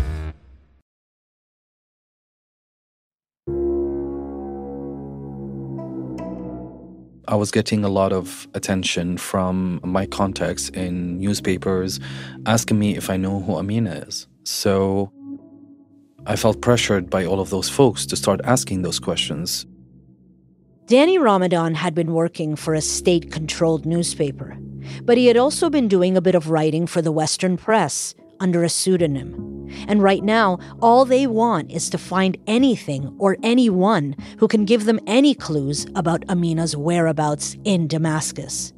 I 7.28 7.36
was 7.36 7.50
getting 7.50 7.84
a 7.86 7.90
lot 7.90 8.12
of 8.12 8.48
attention 8.54 9.18
from 9.18 9.80
my 9.84 10.06
contacts 10.06 10.70
in 10.70 11.18
newspapers 11.20 12.00
asking 12.46 12.78
me 12.78 12.98
if 12.98 13.10
I 13.10 13.16
know 13.16 13.40
who 13.40 13.56
Amina 13.56 14.04
is. 14.08 14.28
So 14.44 15.12
I 16.26 16.36
felt 16.36 16.62
pressured 16.62 17.10
by 17.10 17.26
all 17.26 17.40
of 17.40 17.50
those 17.50 17.70
folks 17.70 18.06
to 18.08 18.16
start 18.16 18.42
asking 18.44 18.82
those 18.82 19.00
questions. 19.00 19.66
Danny 20.88 21.18
Ramadan 21.18 21.74
had 21.74 21.96
been 21.96 22.12
working 22.12 22.58
for 22.58 22.74
a 22.74 22.82
state 22.82 23.32
controlled 23.32 23.86
newspaper, 23.86 24.58
but 25.04 25.18
he 25.18 25.28
had 25.28 25.38
also 25.38 25.70
been 25.70 25.88
doing 25.88 26.16
a 26.16 26.22
bit 26.22 26.36
of 26.36 26.50
writing 26.50 26.88
for 26.88 27.02
the 27.02 27.12
Western 27.12 27.58
press 27.58 28.14
under 28.40 28.64
a 28.64 28.70
pseudonym. 28.70 29.70
And 29.88 30.04
right 30.04 30.24
now, 30.24 30.60
all 30.82 31.06
they 31.06 31.28
want 31.28 31.72
is 31.72 31.90
to 31.92 31.98
find 31.98 32.38
anything 32.48 33.16
or 33.20 33.38
anyone 33.44 34.16
who 34.40 34.48
can 34.48 34.66
give 34.66 34.86
them 34.86 35.00
any 35.08 35.34
clues 35.34 35.86
about 35.96 36.26
Amina's 36.28 36.76
whereabouts 36.76 37.56
in 37.64 37.88
Damascus. 37.88 38.74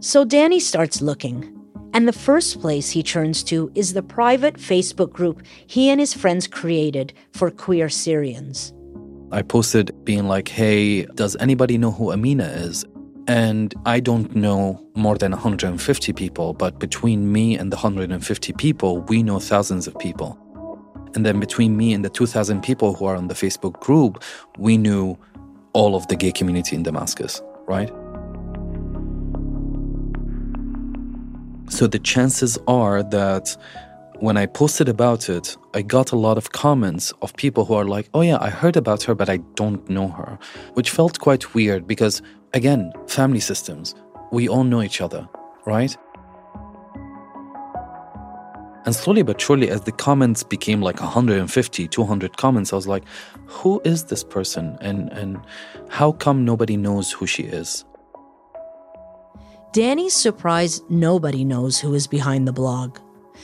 So 0.00 0.24
Danny 0.24 0.60
starts 0.60 1.02
looking. 1.02 1.54
And 1.94 2.06
the 2.06 2.12
first 2.12 2.60
place 2.60 2.90
he 2.90 3.02
turns 3.02 3.42
to 3.44 3.72
is 3.74 3.92
the 3.92 4.02
private 4.02 4.54
Facebook 4.54 5.12
group 5.12 5.42
he 5.66 5.90
and 5.90 5.98
his 5.98 6.14
friends 6.14 6.46
created 6.46 7.12
for 7.32 7.50
queer 7.50 7.88
Syrians. 7.88 8.72
I 9.32 9.42
posted 9.42 9.92
being 10.04 10.28
like, 10.28 10.48
hey, 10.48 11.04
does 11.04 11.36
anybody 11.40 11.76
know 11.76 11.90
who 11.90 12.12
Amina 12.12 12.44
is? 12.44 12.84
And 13.28 13.74
I 13.84 14.00
don't 14.00 14.34
know 14.34 14.82
more 14.94 15.18
than 15.18 15.32
150 15.32 16.12
people, 16.14 16.54
but 16.54 16.78
between 16.78 17.30
me 17.30 17.58
and 17.58 17.70
the 17.70 17.76
150 17.76 18.52
people, 18.54 19.02
we 19.02 19.22
know 19.22 19.38
thousands 19.38 19.86
of 19.86 19.98
people. 19.98 20.38
And 21.14 21.26
then 21.26 21.38
between 21.38 21.76
me 21.76 21.92
and 21.92 22.02
the 22.02 22.08
2,000 22.08 22.62
people 22.62 22.94
who 22.94 23.04
are 23.04 23.16
on 23.16 23.28
the 23.28 23.34
Facebook 23.34 23.80
group, 23.80 24.24
we 24.56 24.78
knew 24.78 25.18
all 25.74 25.94
of 25.94 26.08
the 26.08 26.16
gay 26.16 26.32
community 26.32 26.74
in 26.74 26.82
Damascus, 26.82 27.42
right? 27.66 27.90
So 31.68 31.86
the 31.86 31.98
chances 31.98 32.56
are 32.66 33.02
that 33.02 33.54
when 34.20 34.38
I 34.38 34.46
posted 34.46 34.88
about 34.88 35.28
it, 35.28 35.56
I 35.74 35.82
got 35.82 36.12
a 36.12 36.16
lot 36.16 36.38
of 36.38 36.52
comments 36.52 37.12
of 37.20 37.36
people 37.36 37.66
who 37.66 37.74
are 37.74 37.84
like, 37.84 38.08
oh, 38.14 38.22
yeah, 38.22 38.38
I 38.40 38.48
heard 38.48 38.76
about 38.76 39.02
her, 39.02 39.14
but 39.14 39.28
I 39.28 39.36
don't 39.54 39.86
know 39.88 40.08
her, 40.08 40.38
which 40.74 40.90
felt 40.90 41.20
quite 41.20 41.54
weird 41.54 41.86
because, 41.86 42.22
again, 42.54 42.92
family 43.06 43.40
systems, 43.40 43.94
we 44.32 44.48
all 44.48 44.64
know 44.64 44.82
each 44.82 45.00
other, 45.00 45.28
right? 45.66 45.96
And 48.84 48.94
slowly 48.94 49.22
but 49.22 49.40
surely, 49.40 49.68
as 49.68 49.82
the 49.82 49.92
comments 49.92 50.42
became 50.42 50.80
like 50.80 50.98
150, 51.00 51.88
200 51.88 52.36
comments, 52.38 52.72
I 52.72 52.76
was 52.76 52.86
like, 52.86 53.04
who 53.46 53.82
is 53.84 54.04
this 54.04 54.24
person? 54.24 54.78
And, 54.80 55.12
and 55.12 55.38
how 55.90 56.12
come 56.12 56.44
nobody 56.44 56.76
knows 56.76 57.12
who 57.12 57.26
she 57.26 57.42
is? 57.42 57.84
Danny's 59.72 60.14
surprised 60.14 60.88
nobody 60.88 61.44
knows 61.44 61.78
who 61.78 61.92
is 61.92 62.06
behind 62.06 62.48
the 62.48 62.52
blog. 62.52 62.98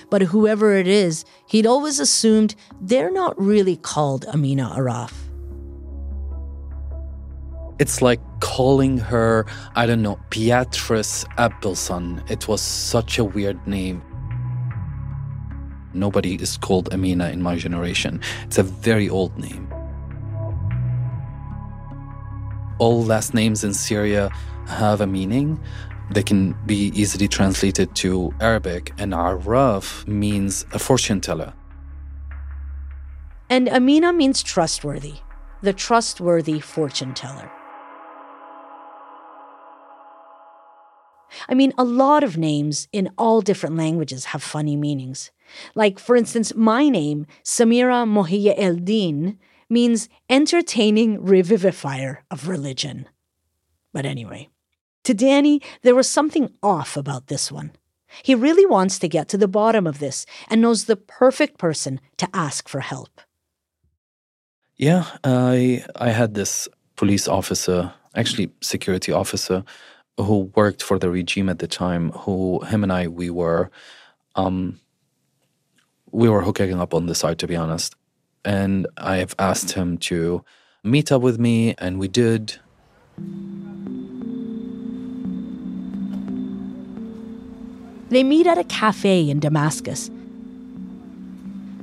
But 0.08 0.23
whoever 0.23 0.75
it 0.75 0.88
is, 0.88 1.25
he'd 1.46 1.66
always 1.66 2.00
assumed 2.00 2.54
they're 2.80 3.11
not 3.11 3.38
really 3.38 3.76
called 3.76 4.25
Amina 4.26 4.73
Araf. 4.75 5.12
It's 7.81 8.00
like 8.00 8.21
calling 8.40 8.99
her, 8.99 9.47
I 9.75 9.87
don't 9.87 10.02
know, 10.02 10.21
Beatrice 10.31 11.25
Appelson. 11.38 12.23
It 12.31 12.47
was 12.47 12.61
such 12.61 13.19
a 13.19 13.25
weird 13.25 13.66
name. 13.66 14.02
Nobody 15.93 16.37
is 16.37 16.57
called 16.57 16.93
Amina 16.93 17.31
in 17.31 17.43
my 17.43 17.57
generation. 17.57 18.21
It's 18.45 18.59
a 18.59 18.62
very 18.62 19.09
old 19.09 19.37
name. 19.38 19.73
All 22.78 23.02
last 23.04 23.35
names 23.35 23.64
in 23.64 23.75
Syria 23.75 24.31
have 24.66 25.00
a 25.00 25.07
meaning, 25.07 25.61
they 26.11 26.23
can 26.23 26.54
be 26.66 26.93
easily 26.95 27.28
translated 27.28 27.95
to 27.97 28.33
Arabic, 28.40 28.93
and 28.99 29.12
Araf 29.12 30.07
means 30.07 30.64
a 30.73 30.78
fortune 30.78 31.21
teller. 31.21 31.54
And 33.50 33.69
Amina 33.69 34.12
means 34.12 34.43
trustworthy, 34.43 35.14
the 35.62 35.73
trustworthy 35.73 36.61
fortune 36.61 37.14
teller. 37.14 37.50
I 41.49 41.55
mean, 41.55 41.73
a 41.76 41.85
lot 41.85 42.23
of 42.25 42.37
names 42.37 42.88
in 42.93 43.11
all 43.19 43.41
different 43.41 43.76
languages 43.76 44.26
have 44.26 44.43
funny 44.43 44.76
meanings. 44.76 45.31
Like, 45.75 45.99
for 45.99 46.17
instance, 46.17 46.55
my 46.55 46.88
name, 46.88 47.26
Samira 47.45 48.07
Mohyeddin, 48.07 49.37
means 49.69 50.09
entertaining 50.29 51.19
revivifier 51.19 52.19
of 52.30 52.49
religion. 52.49 53.06
But 53.93 54.06
anyway. 54.06 54.49
To 55.04 55.15
Danny, 55.15 55.61
there 55.82 55.95
was 55.95 56.08
something 56.08 56.50
off 56.63 56.97
about 56.97 57.26
this 57.26 57.52
one. 57.52 57.73
He 58.23 58.35
really 58.35 58.65
wants 58.65 58.99
to 58.99 59.08
get 59.08 59.28
to 59.28 59.39
the 59.39 59.49
bottom 59.49 59.87
of 59.87 59.99
this 59.99 60.25
and 60.49 60.63
knows 60.63 60.85
the 60.85 60.97
perfect 60.97 61.58
person 61.58 62.00
to 62.17 62.28
ask 62.32 62.69
for 62.69 62.80
help. 62.80 63.21
Yeah, 64.76 65.04
I 65.23 65.85
I 65.97 66.11
had 66.11 66.35
this 66.35 66.69
police 66.97 67.28
officer, 67.28 67.93
actually 68.15 68.50
security 68.61 69.13
officer, 69.13 69.65
who 70.19 70.50
worked 70.55 70.83
for 70.83 70.99
the 70.99 71.11
regime 71.11 71.49
at 71.49 71.59
the 71.59 71.67
time. 71.67 72.11
Who 72.11 72.61
him 72.65 72.83
and 72.83 72.93
I 72.93 73.09
we 73.09 73.31
were, 73.31 73.71
um, 74.35 74.81
we 76.11 76.29
were 76.29 76.43
hooking 76.43 76.81
up 76.81 76.95
on 76.95 77.07
the 77.07 77.15
side 77.15 77.39
to 77.41 77.47
be 77.47 77.57
honest, 77.57 77.95
and 78.45 78.87
I 78.97 79.17
have 79.17 79.35
asked 79.39 79.73
him 79.73 79.99
to 79.99 80.45
meet 80.83 81.11
up 81.11 81.23
with 81.23 81.39
me, 81.39 81.75
and 81.79 81.99
we 81.99 82.09
did. 82.09 82.59
They 88.11 88.23
meet 88.23 88.47
at 88.47 88.59
a 88.59 88.65
cafe 88.65 89.29
in 89.29 89.41
Damascus. 89.41 90.11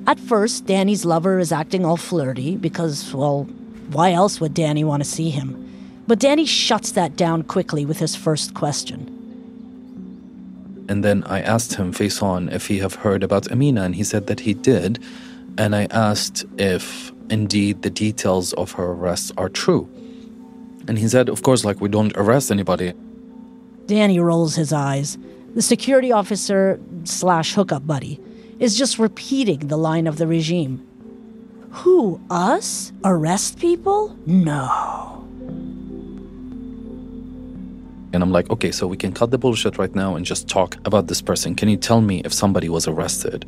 At 0.07 0.19
first, 0.19 0.65
Danny's 0.65 1.05
lover 1.05 1.39
is 1.39 1.51
acting 1.51 1.85
all 1.85 1.97
flirty 1.97 2.55
because, 2.55 3.13
well, 3.13 3.43
why 3.91 4.13
else 4.13 4.39
would 4.39 4.53
Danny 4.53 4.83
want 4.83 5.03
to 5.03 5.09
see 5.09 5.29
him? 5.29 5.70
But 6.07 6.19
Danny 6.19 6.45
shuts 6.45 6.91
that 6.93 7.15
down 7.15 7.43
quickly 7.43 7.85
with 7.85 7.99
his 7.99 8.15
first 8.15 8.53
question. 8.53 9.17
And 10.89 11.05
then 11.05 11.23
I 11.23 11.41
asked 11.41 11.75
him 11.75 11.93
face 11.93 12.21
on 12.21 12.49
if 12.49 12.67
he 12.67 12.79
have 12.79 12.95
heard 12.95 13.23
about 13.23 13.49
Amina, 13.51 13.83
and 13.83 13.95
he 13.95 14.03
said 14.03 14.27
that 14.27 14.41
he 14.41 14.53
did. 14.53 14.99
And 15.57 15.75
I 15.75 15.87
asked 15.91 16.45
if 16.57 17.11
indeed 17.29 17.81
the 17.81 17.89
details 17.89 18.53
of 18.53 18.73
her 18.73 18.91
arrest 18.91 19.31
are 19.37 19.49
true. 19.49 19.89
And 20.87 20.97
he 20.97 21.07
said, 21.07 21.29
of 21.29 21.43
course, 21.43 21.63
like 21.63 21.79
we 21.79 21.87
don't 21.87 22.11
arrest 22.17 22.51
anybody. 22.51 22.93
Danny 23.85 24.19
rolls 24.19 24.55
his 24.55 24.73
eyes. 24.73 25.17
The 25.55 25.61
security 25.61 26.11
officer 26.11 26.79
slash 27.03 27.53
hookup 27.53 27.85
buddy 27.85 28.19
is 28.59 28.77
just 28.77 28.99
repeating 28.99 29.67
the 29.67 29.77
line 29.77 30.07
of 30.07 30.17
the 30.17 30.27
regime. 30.27 30.85
Who, 31.71 32.19
us? 32.29 32.91
Arrest 33.03 33.59
people? 33.59 34.17
No. 34.25 35.00
And 38.13 38.23
I'm 38.23 38.31
like, 38.31 38.49
okay, 38.49 38.71
so 38.71 38.87
we 38.87 38.97
can 38.97 39.13
cut 39.13 39.31
the 39.31 39.37
bullshit 39.37 39.77
right 39.77 39.93
now 39.95 40.15
and 40.15 40.25
just 40.25 40.47
talk 40.47 40.75
about 40.85 41.07
this 41.07 41.21
person. 41.21 41.55
Can 41.55 41.69
you 41.69 41.77
tell 41.77 42.01
me 42.01 42.21
if 42.25 42.33
somebody 42.33 42.69
was 42.69 42.87
arrested? 42.87 43.45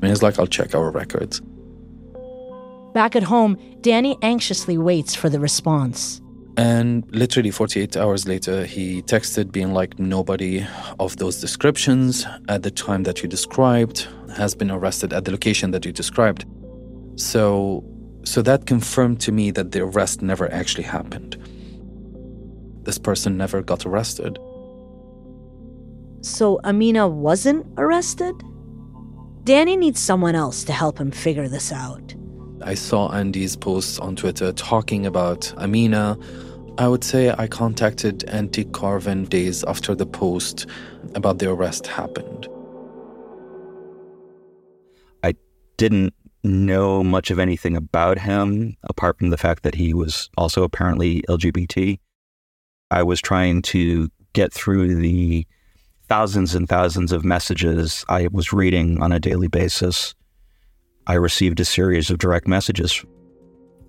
And 0.00 0.04
he's 0.04 0.22
like, 0.22 0.38
I'll 0.38 0.46
check 0.46 0.74
our 0.74 0.90
records. 0.90 1.40
Back 2.94 3.16
at 3.16 3.22
home, 3.22 3.58
Danny 3.80 4.16
anxiously 4.22 4.78
waits 4.78 5.14
for 5.14 5.28
the 5.28 5.38
response. 5.38 6.20
And 6.56 7.04
literally 7.14 7.52
48 7.52 7.96
hours 7.96 8.26
later, 8.26 8.64
he 8.64 9.02
texted 9.02 9.52
being 9.52 9.72
like, 9.72 9.98
nobody 9.98 10.66
of 10.98 11.16
those 11.18 11.40
descriptions 11.40 12.26
at 12.48 12.64
the 12.64 12.70
time 12.70 13.04
that 13.04 13.22
you 13.22 13.28
described 13.28 14.08
has 14.36 14.56
been 14.56 14.70
arrested 14.70 15.12
at 15.12 15.24
the 15.24 15.30
location 15.30 15.70
that 15.70 15.84
you 15.84 15.92
described. 15.92 16.44
So, 17.14 17.84
so 18.24 18.42
that 18.42 18.66
confirmed 18.66 19.20
to 19.20 19.32
me 19.32 19.52
that 19.52 19.70
the 19.70 19.82
arrest 19.82 20.20
never 20.20 20.52
actually 20.52 20.84
happened. 20.84 21.36
This 22.88 22.96
person 22.96 23.36
never 23.36 23.60
got 23.60 23.84
arrested. 23.84 24.38
So 26.22 26.58
Amina 26.64 27.06
wasn't 27.06 27.66
arrested? 27.76 28.34
Danny 29.44 29.76
needs 29.76 30.00
someone 30.00 30.34
else 30.34 30.64
to 30.64 30.72
help 30.72 30.98
him 30.98 31.10
figure 31.10 31.48
this 31.48 31.70
out. 31.70 32.14
I 32.62 32.72
saw 32.72 33.12
Andy's 33.12 33.56
posts 33.56 33.98
on 33.98 34.16
Twitter 34.16 34.52
talking 34.52 35.04
about 35.04 35.52
Amina. 35.58 36.16
I 36.78 36.88
would 36.88 37.04
say 37.04 37.30
I 37.36 37.46
contacted 37.46 38.24
Andy 38.24 38.64
Carvin 38.64 39.26
days 39.26 39.64
after 39.64 39.94
the 39.94 40.06
post 40.06 40.64
about 41.14 41.40
the 41.40 41.50
arrest 41.50 41.86
happened. 41.86 42.48
I 45.22 45.34
didn't 45.76 46.14
know 46.42 47.04
much 47.04 47.30
of 47.30 47.38
anything 47.38 47.76
about 47.76 48.20
him 48.20 48.78
apart 48.84 49.18
from 49.18 49.28
the 49.28 49.36
fact 49.36 49.62
that 49.64 49.74
he 49.74 49.92
was 49.92 50.30
also 50.38 50.62
apparently 50.62 51.20
LGBT. 51.28 51.98
I 52.90 53.02
was 53.02 53.20
trying 53.20 53.62
to 53.62 54.08
get 54.32 54.52
through 54.52 54.94
the 54.94 55.46
thousands 56.08 56.54
and 56.54 56.68
thousands 56.68 57.12
of 57.12 57.24
messages 57.24 58.04
I 58.08 58.28
was 58.32 58.52
reading 58.52 59.02
on 59.02 59.12
a 59.12 59.20
daily 59.20 59.48
basis. 59.48 60.14
I 61.06 61.14
received 61.14 61.60
a 61.60 61.64
series 61.64 62.10
of 62.10 62.18
direct 62.18 62.48
messages. 62.48 63.04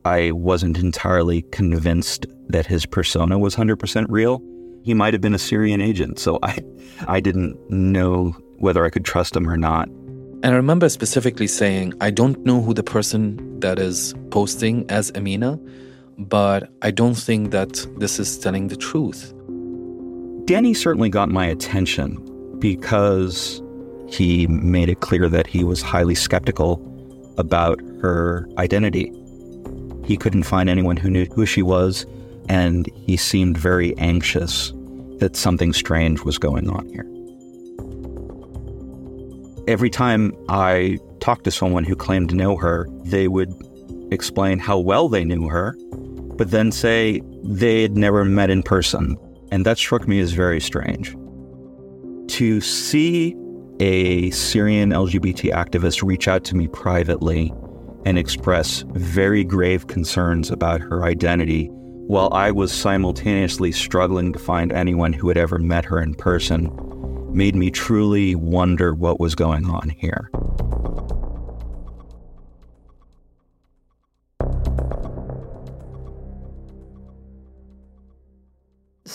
I 0.03 0.31
wasn't 0.31 0.77
entirely 0.77 1.43
convinced 1.51 2.25
that 2.47 2.65
his 2.65 2.85
persona 2.85 3.39
was 3.39 3.55
100% 3.55 4.05
real. 4.09 4.41
He 4.83 4.93
might 4.93 5.13
have 5.13 5.21
been 5.21 5.35
a 5.35 5.39
Syrian 5.39 5.81
agent, 5.81 6.19
so 6.19 6.39
I, 6.43 6.59
I 7.07 7.19
didn't 7.19 7.57
know 7.69 8.35
whether 8.57 8.85
I 8.85 8.89
could 8.89 9.05
trust 9.05 9.35
him 9.35 9.49
or 9.49 9.57
not. 9.57 9.87
And 10.41 10.47
I 10.47 10.55
remember 10.55 10.87
specifically 10.89 11.47
saying, 11.47 11.93
I 12.01 12.11
don't 12.11 12.45
know 12.45 12.61
who 12.61 12.73
the 12.73 12.83
person 12.83 13.59
that 13.59 13.77
is 13.77 14.13
posting 14.29 14.89
as 14.89 15.11
Amina, 15.15 15.59
but 16.19 16.69
I 16.81 16.91
don't 16.91 17.15
think 17.15 17.51
that 17.51 17.85
this 17.97 18.19
is 18.19 18.37
telling 18.37 18.67
the 18.67 18.75
truth. 18.75 19.33
Danny 20.45 20.73
certainly 20.73 21.09
got 21.09 21.29
my 21.29 21.45
attention 21.45 22.17
because 22.59 23.61
he 24.09 24.47
made 24.47 24.89
it 24.89 24.99
clear 24.99 25.29
that 25.29 25.47
he 25.47 25.63
was 25.63 25.81
highly 25.81 26.15
skeptical 26.15 26.85
about 27.37 27.79
her 28.01 28.47
identity. 28.57 29.13
He 30.05 30.17
couldn't 30.17 30.43
find 30.43 30.69
anyone 30.69 30.97
who 30.97 31.09
knew 31.09 31.25
who 31.25 31.45
she 31.45 31.61
was, 31.61 32.05
and 32.49 32.89
he 32.95 33.15
seemed 33.15 33.57
very 33.57 33.97
anxious 33.97 34.73
that 35.19 35.35
something 35.35 35.71
strange 35.71 36.23
was 36.23 36.37
going 36.37 36.69
on 36.69 36.87
here. 36.89 37.05
Every 39.67 39.89
time 39.89 40.33
I 40.49 40.97
talked 41.19 41.43
to 41.43 41.51
someone 41.51 41.83
who 41.83 41.95
claimed 41.95 42.29
to 42.29 42.35
know 42.35 42.57
her, 42.57 42.87
they 43.03 43.27
would 43.27 43.53
explain 44.11 44.57
how 44.57 44.79
well 44.79 45.07
they 45.07 45.23
knew 45.23 45.47
her, 45.47 45.75
but 46.39 46.51
then 46.51 46.71
say 46.71 47.21
they 47.43 47.81
had 47.81 47.97
never 47.97 48.23
met 48.23 48.49
in 48.49 48.63
person. 48.63 49.17
And 49.51 49.65
that 49.65 49.77
struck 49.77 50.07
me 50.07 50.21
as 50.21 50.31
very 50.31 50.61
strange. 50.61 51.13
To 52.37 52.61
see 52.61 53.35
a 53.81 54.31
Syrian 54.31 54.91
LGBT 54.91 55.51
activist 55.51 56.01
reach 56.01 56.29
out 56.29 56.45
to 56.45 56.55
me 56.55 56.69
privately 56.69 57.53
and 58.05 58.17
express 58.17 58.85
very 58.93 59.43
grave 59.43 59.87
concerns 59.87 60.49
about 60.49 60.79
her 60.79 61.03
identity 61.03 61.67
while 62.07 62.29
I 62.31 62.51
was 62.51 62.71
simultaneously 62.71 63.73
struggling 63.73 64.31
to 64.31 64.39
find 64.39 64.71
anyone 64.71 65.11
who 65.11 65.27
had 65.27 65.37
ever 65.37 65.59
met 65.59 65.83
her 65.85 66.01
in 66.01 66.15
person 66.15 66.71
made 67.33 67.55
me 67.55 67.69
truly 67.69 68.33
wonder 68.35 68.93
what 68.95 69.19
was 69.19 69.35
going 69.35 69.69
on 69.69 69.89
here. 69.89 70.31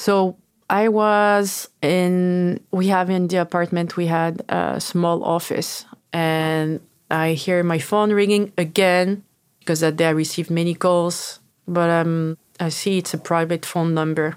So 0.04 0.36
I 0.68 0.88
was 0.88 1.70
in, 1.80 2.60
we 2.70 2.88
have 2.88 3.08
in 3.08 3.26
the 3.28 3.38
apartment, 3.38 3.96
we 3.96 4.04
had 4.04 4.42
a 4.50 4.78
small 4.78 5.24
office, 5.24 5.86
and 6.12 6.80
I 7.10 7.32
hear 7.32 7.62
my 7.62 7.78
phone 7.78 8.12
ringing 8.12 8.52
again 8.58 9.24
because 9.60 9.80
that 9.80 9.96
day 9.96 10.08
I 10.08 10.10
received 10.10 10.50
many 10.50 10.74
calls, 10.74 11.40
but 11.66 11.88
um, 11.88 12.36
I 12.60 12.68
see 12.68 12.98
it's 12.98 13.14
a 13.14 13.18
private 13.18 13.64
phone 13.64 13.94
number. 13.94 14.36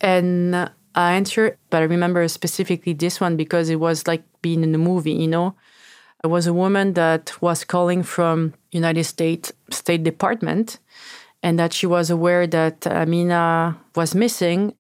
And 0.00 0.54
I 0.94 1.14
answer, 1.14 1.58
but 1.70 1.82
I 1.82 1.86
remember 1.86 2.28
specifically 2.28 2.92
this 2.92 3.20
one 3.20 3.36
because 3.36 3.70
it 3.70 3.80
was 3.80 4.06
like 4.06 4.22
being 4.40 4.62
in 4.62 4.72
a 4.72 4.78
movie, 4.78 5.14
you 5.14 5.26
know. 5.26 5.56
It 6.22 6.28
was 6.28 6.46
a 6.46 6.54
woman 6.54 6.92
that 6.92 7.42
was 7.42 7.64
calling 7.64 8.04
from 8.04 8.54
United 8.70 9.02
States 9.02 9.52
State 9.70 10.04
Department 10.04 10.78
and 11.44 11.58
that 11.58 11.74
she 11.74 11.86
was 11.86 12.08
aware 12.08 12.46
that 12.46 12.86
Amina 12.86 13.78
was 13.94 14.14
missing. 14.14 14.74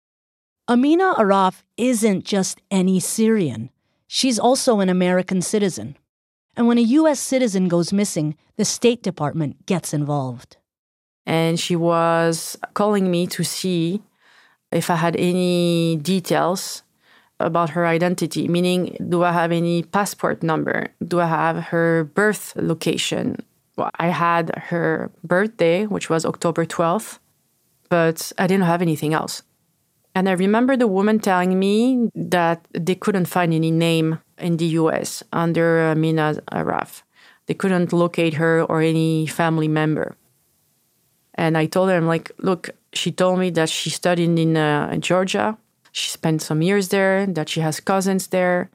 Amina 0.70 1.16
Araf 1.18 1.64
isn't 1.76 2.24
just 2.24 2.62
any 2.70 3.00
Syrian. 3.00 3.72
She's 4.06 4.38
also 4.38 4.80
an 4.80 4.88
American 4.88 5.42
citizen. 5.42 5.98
And 6.56 6.68
when 6.68 6.78
a 6.78 6.92
U.S. 7.02 7.20
citizen 7.20 7.68
goes 7.68 7.92
missing, 7.92 8.38
the 8.58 8.66
State 8.66 9.02
Department 9.02 9.66
gets 9.66 9.92
involved. 9.92 10.58
And 11.26 11.60
she 11.60 11.76
was 11.76 12.60
calling 12.76 13.10
me 13.10 13.26
to 13.28 13.44
see 13.44 14.04
if 14.72 14.92
I 14.92 14.98
had 14.98 15.16
any 15.16 15.96
details 15.96 16.84
about 17.40 17.72
her 17.72 17.88
identity, 17.88 18.48
meaning, 18.48 18.96
do 19.10 19.24
I 19.24 19.32
have 19.32 19.52
any 19.52 19.82
passport 19.82 20.44
number? 20.44 20.90
Do 21.04 21.22
I 21.22 21.26
have 21.26 21.56
her 21.74 22.04
birth 22.04 22.54
location? 22.56 23.38
I 23.78 24.08
had 24.08 24.56
her 24.70 25.12
birthday, 25.24 25.86
which 25.86 26.10
was 26.10 26.26
October 26.26 26.66
12th, 26.66 27.20
but 27.90 28.32
I 28.38 28.48
didn't 28.48 28.66
have 28.66 28.82
anything 28.82 29.14
else. 29.14 29.44
And 30.14 30.28
I 30.28 30.34
remember 30.34 30.76
the 30.76 30.88
woman 30.88 31.20
telling 31.20 31.58
me 31.58 32.10
that 32.16 32.68
they 32.74 32.96
couldn't 32.96 33.26
find 33.26 33.54
any 33.54 33.72
name 33.72 34.20
in 34.38 34.58
the 34.58 34.66
US 34.82 35.24
under 35.32 35.96
Mina 35.96 36.42
Araf. 36.52 37.04
They 37.46 37.54
couldn't 37.54 37.94
locate 37.94 38.36
her 38.36 38.64
or 38.64 38.82
any 38.82 39.26
family 39.26 39.68
member. 39.68 40.18
And 41.36 41.58
I 41.58 41.66
told 41.66 41.90
her, 41.90 41.96
I'm 41.96 42.08
like, 42.08 42.32
look, 42.40 42.70
she 42.94 43.12
told 43.12 43.40
me 43.40 43.50
that 43.52 43.70
she 43.70 43.90
studied 43.90 44.38
in, 44.38 44.58
uh, 44.58 44.90
in 44.92 45.02
Georgia. 45.02 45.58
She 45.94 46.10
spent 46.10 46.42
some 46.42 46.62
years 46.62 46.90
there, 46.90 47.26
that 47.26 47.50
she 47.50 47.62
has 47.62 47.80
cousins 47.80 48.28
there. 48.28 48.70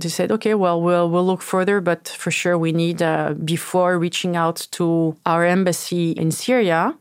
They 0.00 0.08
said, 0.08 0.30
okay, 0.30 0.54
well, 0.54 0.80
we'll, 0.80 1.08
we'll 1.08 1.24
look 1.24 1.42
further, 1.42 1.80
but 1.80 2.08
for 2.08 2.30
sure 2.30 2.58
we 2.58 2.72
need, 2.72 3.00
uh, 3.00 3.32
before 3.32 3.98
reaching 3.98 4.36
out 4.36 4.68
to 4.72 5.16
our 5.24 5.44
embassy 5.44 6.12
in 6.12 6.30
Syria, 6.30 6.98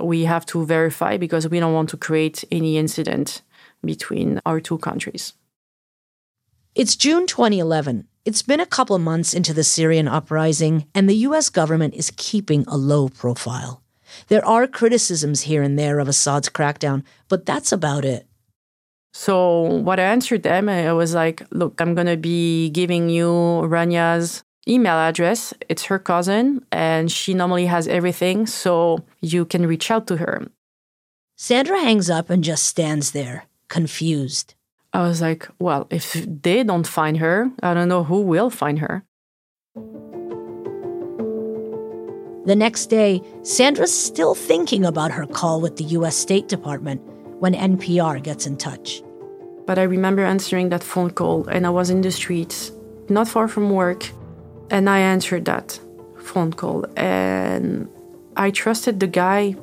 we 0.00 0.24
have 0.24 0.46
to 0.46 0.64
verify 0.64 1.16
because 1.16 1.48
we 1.48 1.60
don't 1.60 1.74
want 1.74 1.90
to 1.90 1.96
create 1.96 2.44
any 2.50 2.78
incident 2.78 3.42
between 3.84 4.40
our 4.46 4.60
two 4.60 4.78
countries. 4.78 5.34
It's 6.74 6.96
June 6.96 7.26
2011. 7.26 8.08
It's 8.24 8.42
been 8.42 8.60
a 8.60 8.66
couple 8.66 8.98
months 8.98 9.34
into 9.34 9.52
the 9.52 9.64
Syrian 9.64 10.08
uprising, 10.08 10.86
and 10.94 11.08
the 11.08 11.26
US 11.28 11.50
government 11.50 11.94
is 11.94 12.12
keeping 12.16 12.64
a 12.66 12.78
low 12.78 13.08
profile. 13.08 13.82
There 14.28 14.44
are 14.46 14.66
criticisms 14.66 15.42
here 15.42 15.62
and 15.62 15.78
there 15.78 15.98
of 15.98 16.08
Assad's 16.08 16.48
crackdown, 16.48 17.02
but 17.28 17.44
that's 17.44 17.72
about 17.72 18.04
it. 18.04 18.26
So, 19.14 19.62
what 19.62 20.00
I 20.00 20.04
answered 20.04 20.42
them, 20.42 20.68
I 20.68 20.92
was 20.94 21.14
like, 21.14 21.42
look, 21.50 21.80
I'm 21.80 21.94
going 21.94 22.06
to 22.06 22.16
be 22.16 22.70
giving 22.70 23.10
you 23.10 23.28
Rania's 23.28 24.42
email 24.66 24.94
address. 24.94 25.52
It's 25.68 25.84
her 25.84 25.98
cousin, 25.98 26.64
and 26.72 27.12
she 27.12 27.34
normally 27.34 27.66
has 27.66 27.86
everything, 27.88 28.46
so 28.46 29.04
you 29.20 29.44
can 29.44 29.66
reach 29.66 29.90
out 29.90 30.06
to 30.06 30.16
her. 30.16 30.48
Sandra 31.36 31.78
hangs 31.78 32.08
up 32.08 32.30
and 32.30 32.42
just 32.42 32.64
stands 32.64 33.10
there, 33.10 33.44
confused. 33.68 34.54
I 34.94 35.02
was 35.02 35.20
like, 35.20 35.48
well, 35.58 35.86
if 35.90 36.12
they 36.12 36.62
don't 36.62 36.86
find 36.86 37.18
her, 37.18 37.50
I 37.62 37.74
don't 37.74 37.88
know 37.88 38.04
who 38.04 38.20
will 38.22 38.48
find 38.50 38.78
her. 38.78 39.04
The 42.44 42.56
next 42.56 42.86
day, 42.86 43.22
Sandra's 43.42 43.96
still 43.96 44.34
thinking 44.34 44.84
about 44.84 45.12
her 45.12 45.26
call 45.26 45.60
with 45.60 45.76
the 45.76 45.84
US 45.84 46.16
State 46.16 46.48
Department 46.48 47.00
when 47.42 47.54
NPR 47.54 48.22
gets 48.22 48.46
in 48.46 48.56
touch. 48.56 49.02
But 49.66 49.76
I 49.76 49.82
remember 49.82 50.22
answering 50.24 50.68
that 50.68 50.84
phone 50.84 51.10
call, 51.10 51.48
and 51.48 51.66
I 51.66 51.70
was 51.70 51.90
in 51.90 52.00
the 52.00 52.12
streets, 52.12 52.70
not 53.08 53.26
far 53.26 53.48
from 53.48 53.68
work, 53.70 54.08
and 54.70 54.88
I 54.88 55.00
answered 55.00 55.44
that 55.46 55.80
phone 56.18 56.52
call. 56.52 56.86
And 56.96 57.88
I 58.36 58.52
trusted 58.52 59.00
the 59.00 59.08
guy. 59.08 59.56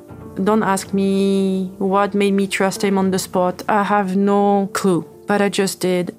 Don't 0.44 0.62
ask 0.62 0.92
me 0.92 1.72
what 1.78 2.12
made 2.12 2.32
me 2.32 2.46
trust 2.46 2.84
him 2.84 2.98
on 2.98 3.12
the 3.12 3.18
spot. 3.18 3.62
I 3.66 3.82
have 3.82 4.14
no 4.14 4.68
clue, 4.74 5.08
but 5.26 5.40
I 5.40 5.48
just 5.48 5.80
did. 5.80 6.14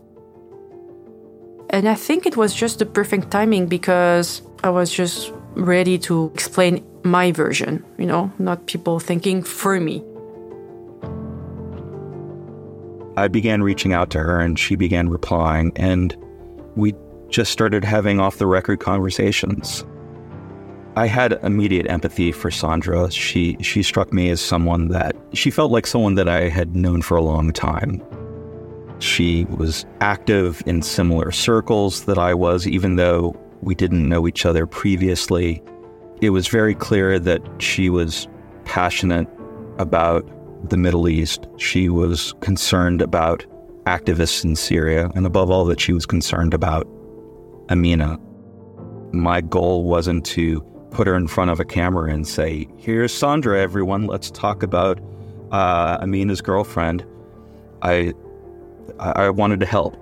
And 1.69 1.88
I 1.88 1.93
think 1.93 2.26
it 2.26 2.36
was 2.36 2.56
just 2.56 2.80
the 2.80 2.88
perfect 2.88 3.30
timing 3.30 3.67
because 3.67 4.41
I 4.63 4.71
was 4.71 4.91
just 4.91 5.32
ready 5.54 6.00
to 6.00 6.32
explain 6.34 6.84
my 7.04 7.32
version, 7.32 7.86
you 8.00 8.08
know, 8.08 8.32
not 8.39 8.65
people 8.65 9.00
thinking 9.00 9.43
for 9.43 9.80
me. 9.80 10.04
I 13.17 13.28
began 13.28 13.62
reaching 13.62 13.93
out 13.93 14.10
to 14.12 14.19
her 14.19 14.39
and 14.39 14.58
she 14.58 14.76
began 14.76 15.10
replying, 15.10 15.71
and 15.76 16.15
we 16.76 16.95
just 17.30 17.52
started 17.52 17.84
having 17.84 18.19
off 18.19 18.38
the 18.38 18.47
record 18.47 18.80
conversations. 18.80 19.86
I 20.95 21.08
had 21.08 21.39
immediate 21.43 21.89
empathy 21.89 22.32
for 22.32 22.52
Sandra. 22.52 23.10
She 23.12 23.56
she 23.62 23.82
struck 23.82 24.12
me 24.12 24.30
as 24.30 24.41
someone 24.41 24.89
that 24.89 25.15
she 25.34 25.50
felt 25.50 25.71
like 25.71 25.88
someone 25.88 26.15
that 26.15 26.28
I 26.28 26.50
had 26.50 26.76
known 26.76 27.02
for 27.02 27.15
a 27.15 27.21
long 27.21 27.54
time. 27.54 28.02
She 29.00 29.45
was 29.45 29.86
active 30.02 30.62
in 30.65 30.82
similar 30.82 31.32
circles 31.32 32.06
that 32.06 32.17
I 32.17 32.34
was, 32.34 32.67
even 32.67 32.97
though 32.97 33.36
we 33.62 33.74
didn't 33.74 34.08
know 34.08 34.28
each 34.28 34.45
other 34.45 34.67
previously. 34.67 35.63
It 36.19 36.32
was 36.32 36.47
very 36.47 36.76
clear 36.76 37.17
that 37.19 37.41
she 37.60 37.89
was 37.89 38.28
passionate 38.65 39.28
about 39.80 40.28
the 40.63 40.78
Middle 40.78 41.10
East. 41.10 41.47
She 41.58 41.89
was 41.89 42.34
concerned 42.41 43.02
about 43.02 43.45
activists 43.86 44.43
in 44.43 44.56
Syria, 44.56 45.10
and 45.15 45.26
above 45.26 45.50
all, 45.50 45.65
that 45.65 45.80
she 45.80 45.93
was 45.93 46.06
concerned 46.06 46.54
about 46.54 46.88
Amina. 47.69 48.19
My 49.12 49.41
goal 49.41 49.84
wasn't 49.84 50.26
to 50.28 50.62
put 50.91 51.08
her 51.08 51.15
in 51.15 51.28
front 51.28 51.52
of 51.52 51.60
a 51.60 51.65
camera 51.65 52.12
and 52.12 52.28
say, 52.28 52.67
Here's 52.78 53.13
Sandra, 53.13 53.60
everyone, 53.60 54.06
let's 54.06 54.30
talk 54.30 54.63
about 54.63 55.00
uh, 55.52 55.97
Amina's 56.02 56.41
girlfriend. 56.41 57.06
I, 57.82 58.13
I 59.00 59.30
wanted 59.30 59.60
to 59.62 59.65
help. 59.65 59.97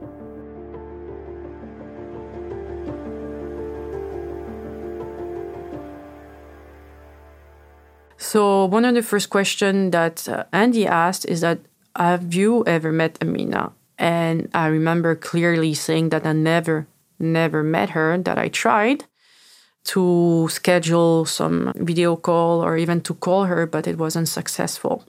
So 8.19 8.65
one 8.65 8.83
of 8.83 8.95
the 8.95 9.01
first 9.01 9.29
questions 9.29 9.91
that 9.91 10.27
uh, 10.27 10.43
Andy 10.51 10.85
asked 10.85 11.25
is 11.25 11.39
that 11.39 11.59
have 11.95 12.33
you 12.33 12.65
ever 12.67 12.91
met 12.91 13.17
Amina? 13.21 13.71
And 13.97 14.49
I 14.53 14.67
remember 14.67 15.15
clearly 15.15 15.73
saying 15.73 16.09
that 16.09 16.25
I 16.25 16.33
never, 16.33 16.85
never 17.17 17.63
met 17.63 17.91
her, 17.91 18.17
that 18.17 18.37
I 18.37 18.49
tried 18.49 19.05
to 19.85 20.49
schedule 20.51 21.25
some 21.25 21.71
video 21.77 22.17
call 22.17 22.61
or 22.61 22.77
even 22.77 22.99
to 23.01 23.13
call 23.13 23.45
her, 23.45 23.65
but 23.65 23.87
it 23.87 23.97
wasn't 23.97 24.27
successful. 24.27 25.05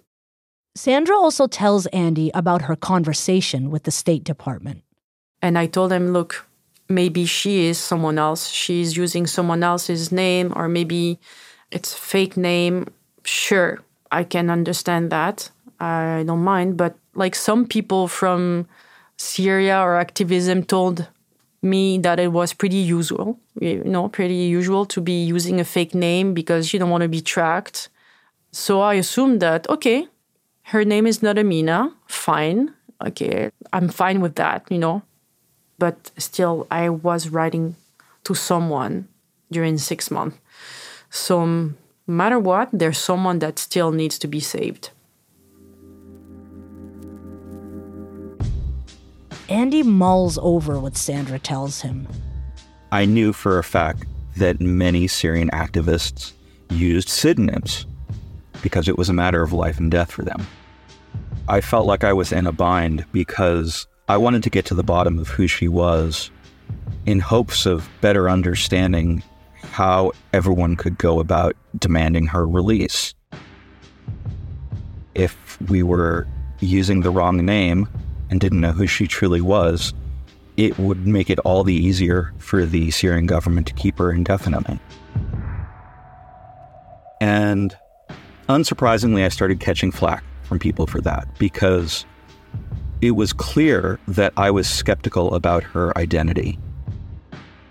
Sandra 0.77 1.17
also 1.17 1.49
tells 1.49 1.87
Andy 1.87 2.31
about 2.33 2.63
her 2.63 2.77
conversation 2.77 3.71
with 3.71 3.83
the 3.83 3.91
State 3.91 4.23
Department. 4.23 4.83
And 5.43 5.59
I 5.59 5.67
told 5.67 5.93
him, 5.93 6.13
look, 6.13 6.47
maybe 6.89 7.27
she 7.27 7.67
is 7.67 7.79
someone 7.79 8.19
else. 8.19 8.49
She's 8.49 8.97
using 8.97 9.27
someone 9.27 9.65
else's 9.65 10.13
name, 10.13 10.53
or 10.55 10.69
maybe 10.69 11.19
it's 11.73 11.93
a 11.93 11.99
fake 11.99 12.37
name. 12.37 12.87
Sure, 13.31 13.79
I 14.11 14.25
can 14.25 14.51
understand 14.51 15.11
that. 15.11 15.51
I 15.79 16.25
don't 16.27 16.43
mind. 16.43 16.77
But 16.77 16.97
like 17.15 17.37
some 17.37 17.65
people 17.65 18.09
from 18.09 18.67
Syria 19.17 19.79
or 19.79 19.95
activism 19.95 20.65
told 20.65 21.07
me 21.63 21.97
that 21.99 22.19
it 22.19 22.33
was 22.33 22.53
pretty 22.53 22.83
usual, 22.99 23.39
you 23.61 23.85
know, 23.85 24.09
pretty 24.09 24.35
usual 24.35 24.85
to 24.87 25.01
be 25.01 25.23
using 25.23 25.61
a 25.61 25.65
fake 25.65 25.95
name 25.95 26.35
because 26.35 26.73
you 26.73 26.81
don't 26.81 26.91
want 26.91 27.03
to 27.03 27.09
be 27.09 27.21
tracked. 27.21 27.89
So 28.51 28.81
I 28.81 28.95
assumed 28.95 29.39
that, 29.43 29.69
okay, 29.69 30.09
her 30.73 30.85
name 30.85 31.07
is 31.07 31.23
not 31.23 31.39
Amina, 31.39 31.95
fine. 32.09 32.75
Okay, 33.07 33.51
I'm 33.73 33.91
fine 33.91 34.21
with 34.21 34.35
that, 34.35 34.67
you 34.71 34.79
know. 34.79 35.03
But 35.79 36.11
still, 36.17 36.67
I 36.69 36.89
was 36.89 37.29
writing 37.29 37.77
to 38.25 38.35
someone 38.35 39.07
during 39.53 39.79
six 39.79 40.11
months. 40.11 40.37
So, 41.11 41.71
no 42.11 42.17
matter 42.17 42.41
what, 42.41 42.69
there's 42.73 42.99
someone 42.99 43.39
that 43.39 43.57
still 43.57 43.93
needs 43.93 44.19
to 44.19 44.27
be 44.27 44.41
saved. 44.41 44.91
Andy 49.49 49.85
mulls 49.85 50.37
over 50.43 50.81
what 50.81 50.97
Sandra 50.97 51.39
tells 51.39 51.83
him. 51.83 52.09
I 52.91 53.05
knew 53.05 53.33
for 53.33 53.61
a 53.61 53.65
fact 53.65 54.07
that 54.37 54.61
many 54.61 55.07
Syrian 55.07 55.51
activists 55.51 56.33
used 56.69 57.09
pseudonyms 57.09 57.87
because 58.61 58.89
it 58.89 58.99
was 58.99 59.09
a 59.09 59.13
matter 59.13 59.43
of 59.43 59.53
life 59.53 59.79
and 59.79 59.89
death 59.89 60.11
for 60.11 60.23
them. 60.23 60.45
I 61.49 61.61
felt 61.61 61.87
like 61.87 62.03
I 62.03 62.13
was 62.13 62.33
in 62.33 62.49
a 62.49 62.53
bind 62.53 63.05
because 63.13 63.87
I 64.09 64.17
wanted 64.17 64.43
to 64.43 64.51
get 64.51 64.65
to 64.67 64.75
the 64.75 64.83
bottom 64.83 65.17
of 65.21 65.29
who 65.29 65.47
she 65.47 65.69
was 65.69 66.33
in 67.07 67.21
hopes 67.21 67.67
of 67.67 67.89
better 68.01 68.29
understanding 68.29 69.23
how 69.71 70.13
everyone 70.33 70.77
could 70.77 70.99
go 70.99 71.21
about 71.21 71.57
demanding 71.79 72.27
her 72.27 72.47
release. 72.47 73.15
If 75.15 75.61
we 75.69 75.83
were 75.83 76.27
using 76.61 77.01
the 77.01 77.11
wrong 77.11 77.45
name, 77.45 77.89
and 78.31 78.41
didn't 78.41 78.61
know 78.61 78.73
who 78.73 78.87
she 78.87 79.07
truly 79.07 79.41
was, 79.41 79.93
it 80.57 80.79
would 80.79 81.07
make 81.07 81.29
it 81.31 81.39
all 81.41 81.65
the 81.65 81.75
easier 81.75 82.33
for 82.39 82.65
the 82.65 82.91
Syrian 82.91 83.27
government 83.27 83.67
to 83.67 83.75
keep 83.75 83.99
her 83.99 84.13
indefinitely. 84.13 84.79
And 87.21 87.77
unsurprisingly, 88.49 89.25
I 89.25 89.29
started 89.29 89.61
catching 89.61 89.91
flack 89.91 90.25
from 90.43 90.59
people 90.59 90.87
for 90.87 91.01
that 91.03 91.27
because 91.39 92.07
it 93.03 93.13
was 93.13 93.33
clear 93.33 93.99
that 94.09 94.33
I 94.37 94.51
was 94.51 94.69
skeptical 94.69 95.35
about 95.35 95.63
her 95.63 95.97
identity. 95.99 96.59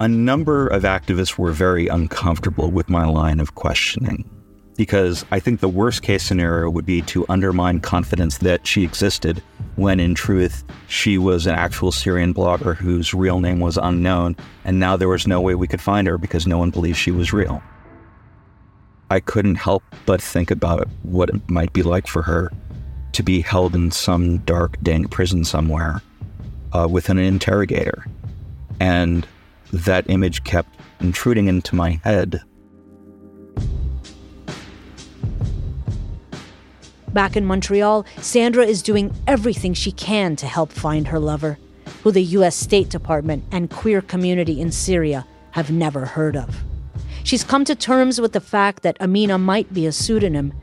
A 0.02 0.08
number 0.08 0.66
of 0.66 0.84
activists 0.84 1.38
were 1.38 1.52
very 1.52 1.90
uncomfortable 1.90 2.72
with 2.72 2.90
my 2.90 3.04
line 3.04 3.42
of 3.42 3.56
questioning 3.56 4.30
because 4.78 5.26
I 5.30 5.42
think 5.42 5.60
the 5.60 5.68
worst 5.68 6.04
case 6.04 6.24
scenario 6.24 6.70
would 6.70 6.86
be 6.86 7.02
to 7.02 7.26
undermine 7.28 7.82
confidence 7.82 8.38
that 8.38 8.66
she 8.66 8.86
existed 8.86 9.44
when 9.76 10.00
in 10.00 10.16
truth 10.16 10.64
she 10.88 11.18
was 11.18 11.48
an 11.48 11.56
actual 11.56 11.92
Syrian 11.92 12.34
blogger 12.34 12.78
whose 12.78 13.14
real 13.14 13.42
name 13.42 13.60
was 13.60 13.76
unknown, 13.76 14.38
and 14.64 14.80
now 14.80 14.96
there 14.96 15.10
was 15.10 15.28
no 15.28 15.42
way 15.42 15.54
we 15.54 15.68
could 15.68 15.82
find 15.82 16.08
her 16.08 16.18
because 16.18 16.48
no 16.48 16.58
one 16.58 16.70
believed 16.70 16.98
she 16.98 17.12
was 17.12 17.34
real. 17.34 17.62
I 19.10 19.20
couldn't 19.20 19.56
help 19.56 19.84
but 20.06 20.22
think 20.22 20.50
about 20.50 20.88
what 21.04 21.30
it 21.30 21.50
might 21.50 21.74
be 21.74 21.84
like 21.84 22.08
for 22.08 22.22
her 22.22 22.54
to 23.12 23.22
be 23.22 23.42
held 23.42 23.76
in 23.76 23.92
some 23.92 24.38
dark, 24.40 24.82
dank 24.82 25.12
prison 25.12 25.44
somewhere 25.44 26.02
uh, 26.72 26.88
with 26.90 27.10
an 27.10 27.18
interrogator. 27.18 28.06
And 28.80 29.28
that 29.72 30.10
image 30.10 30.44
kept 30.44 30.78
intruding 31.00 31.48
into 31.48 31.76
my 31.76 32.00
head 32.04 32.42
Back 37.14 37.36
in 37.36 37.46
Montreal, 37.46 38.06
Sandra 38.22 38.64
is 38.66 38.84
doing 38.84 39.14
everything 39.26 39.74
she 39.74 39.92
can 39.92 40.36
to 40.36 40.46
help 40.46 40.72
find 40.72 41.08
her 41.08 41.20
lover, 41.20 41.58
who 42.04 42.12
the 42.12 42.24
US 42.24 42.56
State 42.56 42.90
Department 42.90 43.44
and 43.52 43.70
queer 43.70 44.02
community 44.02 44.62
in 44.62 44.72
Syria 44.72 45.26
have 45.52 45.72
never 45.72 46.06
heard 46.06 46.38
of. 46.38 46.64
She's 47.24 47.44
come 47.44 47.66
to 47.66 47.76
terms 47.76 48.22
with 48.22 48.34
the 48.34 48.40
fact 48.40 48.84
that 48.84 49.02
Amina 49.02 49.40
might 49.40 49.74
be 49.74 49.88
a 49.88 49.92
pseudonym, 49.92 50.54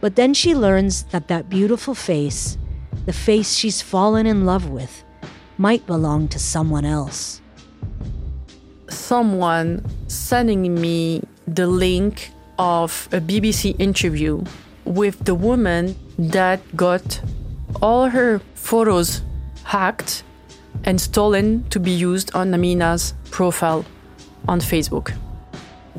but 0.00 0.16
then 0.16 0.32
she 0.32 0.54
learns 0.54 1.02
that 1.04 1.28
that 1.28 1.50
beautiful 1.50 1.94
face, 1.94 2.56
the 3.04 3.12
face 3.12 3.54
she's 3.54 3.82
fallen 3.82 4.26
in 4.26 4.46
love 4.46 4.70
with, 4.70 5.04
might 5.58 5.86
belong 5.86 6.28
to 6.28 6.38
someone 6.38 6.86
else. 6.86 7.42
Someone 8.88 9.84
sending 10.08 10.80
me 10.80 11.22
the 11.46 11.66
link 11.66 12.30
of 12.58 13.08
a 13.12 13.20
BBC 13.20 13.78
interview 13.78 14.42
with 14.84 15.24
the 15.24 15.34
woman 15.34 15.94
that 16.18 16.60
got 16.76 17.20
all 17.82 18.08
her 18.08 18.40
photos 18.54 19.22
hacked 19.64 20.22
and 20.84 21.00
stolen 21.00 21.68
to 21.70 21.78
be 21.78 21.90
used 21.90 22.34
on 22.34 22.54
Amina's 22.54 23.14
profile 23.30 23.84
on 24.48 24.60
Facebook. 24.60 25.10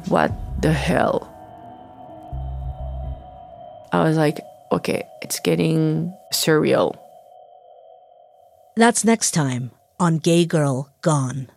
What 0.08 0.32
the 0.62 0.74
hell? 0.74 1.28
I 3.92 4.04
was 4.04 4.18
like, 4.18 4.40
okay, 4.72 5.04
it's 5.22 5.40
getting 5.40 6.14
surreal. 6.34 6.98
That's 8.76 9.04
next 9.04 9.32
time 9.32 9.72
on 10.00 10.18
Gay 10.18 10.46
Girl 10.46 10.90
Gone. 11.02 11.50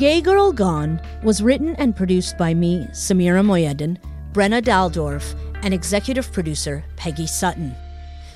Gay 0.00 0.22
Girl 0.22 0.50
Gone 0.50 0.98
was 1.22 1.42
written 1.42 1.76
and 1.76 1.94
produced 1.94 2.38
by 2.38 2.54
me, 2.54 2.86
Samira 2.92 3.44
Mohyeddin, 3.44 3.98
Brenna 4.32 4.62
Daldorf, 4.62 5.34
and 5.62 5.74
executive 5.74 6.32
producer 6.32 6.82
Peggy 6.96 7.26
Sutton. 7.26 7.74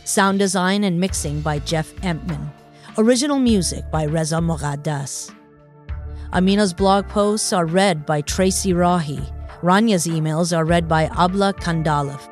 Sound 0.04 0.38
design 0.38 0.84
and 0.84 1.00
mixing 1.00 1.40
by 1.40 1.60
Jeff 1.60 1.90
Empman. 2.02 2.50
Original 2.98 3.38
music 3.38 3.90
by 3.90 4.04
Reza 4.04 4.40
Mogaddas. 4.40 5.34
Amina's 6.34 6.74
blog 6.74 7.08
posts 7.08 7.50
are 7.50 7.64
read 7.64 8.04
by 8.04 8.20
Tracy 8.20 8.74
Rahi. 8.74 9.26
Rania's 9.62 10.06
emails 10.06 10.54
are 10.54 10.66
read 10.66 10.86
by 10.86 11.06
Abla 11.16 11.54
Kandalaft. 11.54 12.28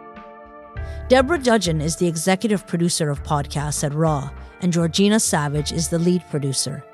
Deborah 1.09 1.39
Dudgeon 1.39 1.81
is 1.81 1.97
the 1.97 2.07
executive 2.07 2.67
producer 2.67 3.09
of 3.09 3.23
podcasts 3.23 3.83
at 3.83 3.95
Raw, 3.95 4.29
and 4.61 4.75
Georgina 4.75 5.19
Savage 5.19 5.73
is 5.73 5.89
the 5.89 5.99
lead 5.99 6.23
producer. 6.29 6.85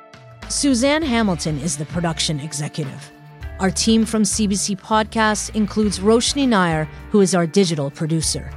Suzanne 0.50 1.02
Hamilton 1.02 1.58
is 1.60 1.76
the 1.76 1.84
production 1.84 2.40
executive. 2.40 3.12
Our 3.60 3.70
team 3.70 4.06
from 4.06 4.22
CBC 4.22 4.80
Podcasts 4.80 5.54
includes 5.54 5.98
Roshni 5.98 6.48
Nair, 6.48 6.86
who 7.10 7.20
is 7.20 7.34
our 7.34 7.46
digital 7.46 7.90
producer. 7.90 8.50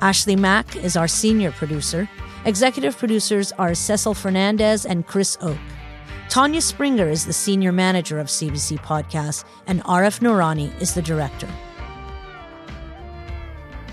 Ashley 0.00 0.34
Mack 0.34 0.74
is 0.74 0.96
our 0.96 1.06
senior 1.06 1.52
producer. 1.52 2.08
Executive 2.46 2.98
producers 2.98 3.52
are 3.52 3.76
Cecil 3.76 4.14
Fernandez 4.14 4.84
and 4.86 5.06
Chris 5.06 5.38
Oke. 5.40 5.56
Tanya 6.28 6.60
Springer 6.60 7.08
is 7.08 7.26
the 7.26 7.32
senior 7.32 7.70
manager 7.70 8.18
of 8.18 8.26
CBC 8.26 8.78
Podcasts, 8.78 9.44
and 9.68 9.84
Arif 9.84 10.18
Noorani 10.18 10.76
is 10.80 10.94
the 10.94 11.02
director. 11.02 11.48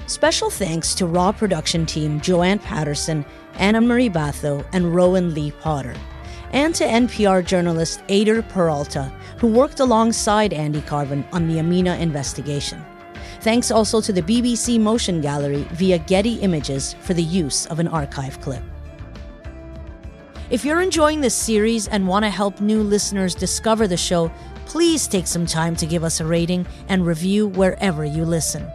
Special 0.08 0.50
thanks 0.50 0.96
to 0.96 1.06
Raw 1.06 1.32
production 1.32 1.86
team 1.86 2.20
Joanne 2.20 2.58
Patterson, 2.58 3.24
Anna 3.60 3.80
Marie 3.80 4.10
Batho, 4.10 4.66
and 4.74 4.96
Rowan 4.96 5.36
Lee 5.36 5.52
Potter 5.52 5.96
and 6.52 6.76
to 6.76 6.86
NPR 6.86 7.46
journalist 7.46 8.04
Eyder 8.08 8.48
Peralta, 8.50 9.12
who 9.38 9.48
worked 9.48 9.80
alongside 9.80 10.54
Andy 10.54 10.82
Carvin 10.82 11.26
on 11.32 11.48
the 11.48 11.60
Amina 11.60 11.96
investigation. 11.96 12.84
Thanks 13.42 13.72
also 13.72 14.02
to 14.02 14.14
the 14.14 14.22
BBC 14.22 14.80
Motion 14.80 15.22
Gallery 15.22 15.64
via 15.72 15.98
Getty 15.98 16.36
Images 16.42 16.94
for 17.02 17.14
the 17.14 17.24
use 17.24 17.66
of 17.68 17.80
an 17.80 17.88
archive 17.88 18.40
clip. 18.40 18.64
If 20.50 20.66
you're 20.66 20.82
enjoying 20.82 21.22
this 21.22 21.34
series 21.34 21.88
and 21.88 22.08
want 22.08 22.26
to 22.26 22.30
help 22.30 22.60
new 22.60 22.84
listeners 22.84 23.34
discover 23.34 23.88
the 23.88 23.98
show, 23.98 24.32
please 24.66 25.08
take 25.08 25.28
some 25.28 25.46
time 25.46 25.76
to 25.78 25.86
give 25.86 26.04
us 26.04 26.20
a 26.20 26.26
rating 26.26 26.68
and 26.90 27.06
review 27.06 27.48
wherever 27.48 28.04
you 28.06 28.26
listen. 28.26 28.70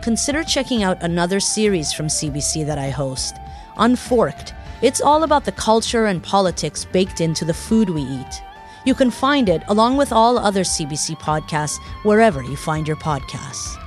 Consider 0.00 0.42
checking 0.44 0.82
out 0.82 1.02
another 1.02 1.40
series 1.40 1.92
from 1.92 2.06
CBC 2.06 2.64
that 2.66 2.78
I 2.78 2.90
host, 2.90 3.36
Unforked 3.76 4.54
it's 4.82 5.00
all 5.00 5.22
about 5.22 5.44
the 5.44 5.52
culture 5.52 6.06
and 6.06 6.22
politics 6.22 6.84
baked 6.84 7.20
into 7.20 7.44
the 7.44 7.54
food 7.54 7.88
we 7.88 8.02
eat. 8.02 8.42
You 8.84 8.94
can 8.94 9.10
find 9.10 9.48
it 9.48 9.62
along 9.68 9.96
with 9.96 10.12
all 10.12 10.36
other 10.38 10.62
CBC 10.62 11.18
podcasts 11.18 11.78
wherever 12.02 12.42
you 12.42 12.56
find 12.56 12.86
your 12.88 12.96
podcasts. 12.96 13.78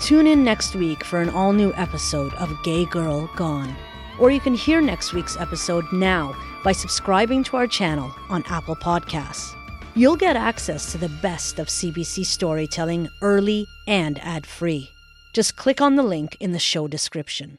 Tune 0.00 0.26
in 0.26 0.42
next 0.42 0.74
week 0.74 1.04
for 1.04 1.20
an 1.20 1.28
all 1.28 1.52
new 1.52 1.74
episode 1.74 2.32
of 2.34 2.62
Gay 2.64 2.86
Girl 2.86 3.28
Gone. 3.36 3.76
Or 4.18 4.30
you 4.30 4.40
can 4.40 4.54
hear 4.54 4.80
next 4.80 5.12
week's 5.12 5.36
episode 5.36 5.84
now 5.92 6.34
by 6.64 6.72
subscribing 6.72 7.44
to 7.44 7.58
our 7.58 7.66
channel 7.66 8.10
on 8.30 8.42
Apple 8.48 8.76
Podcasts. 8.76 9.54
You'll 9.94 10.16
get 10.16 10.36
access 10.36 10.92
to 10.92 10.98
the 10.98 11.10
best 11.20 11.58
of 11.58 11.66
CBC 11.68 12.24
storytelling 12.24 13.08
early 13.20 13.66
and 13.86 14.18
ad 14.20 14.46
free. 14.46 14.88
Just 15.34 15.56
click 15.56 15.82
on 15.82 15.96
the 15.96 16.02
link 16.02 16.36
in 16.40 16.52
the 16.52 16.58
show 16.58 16.88
description. 16.88 17.58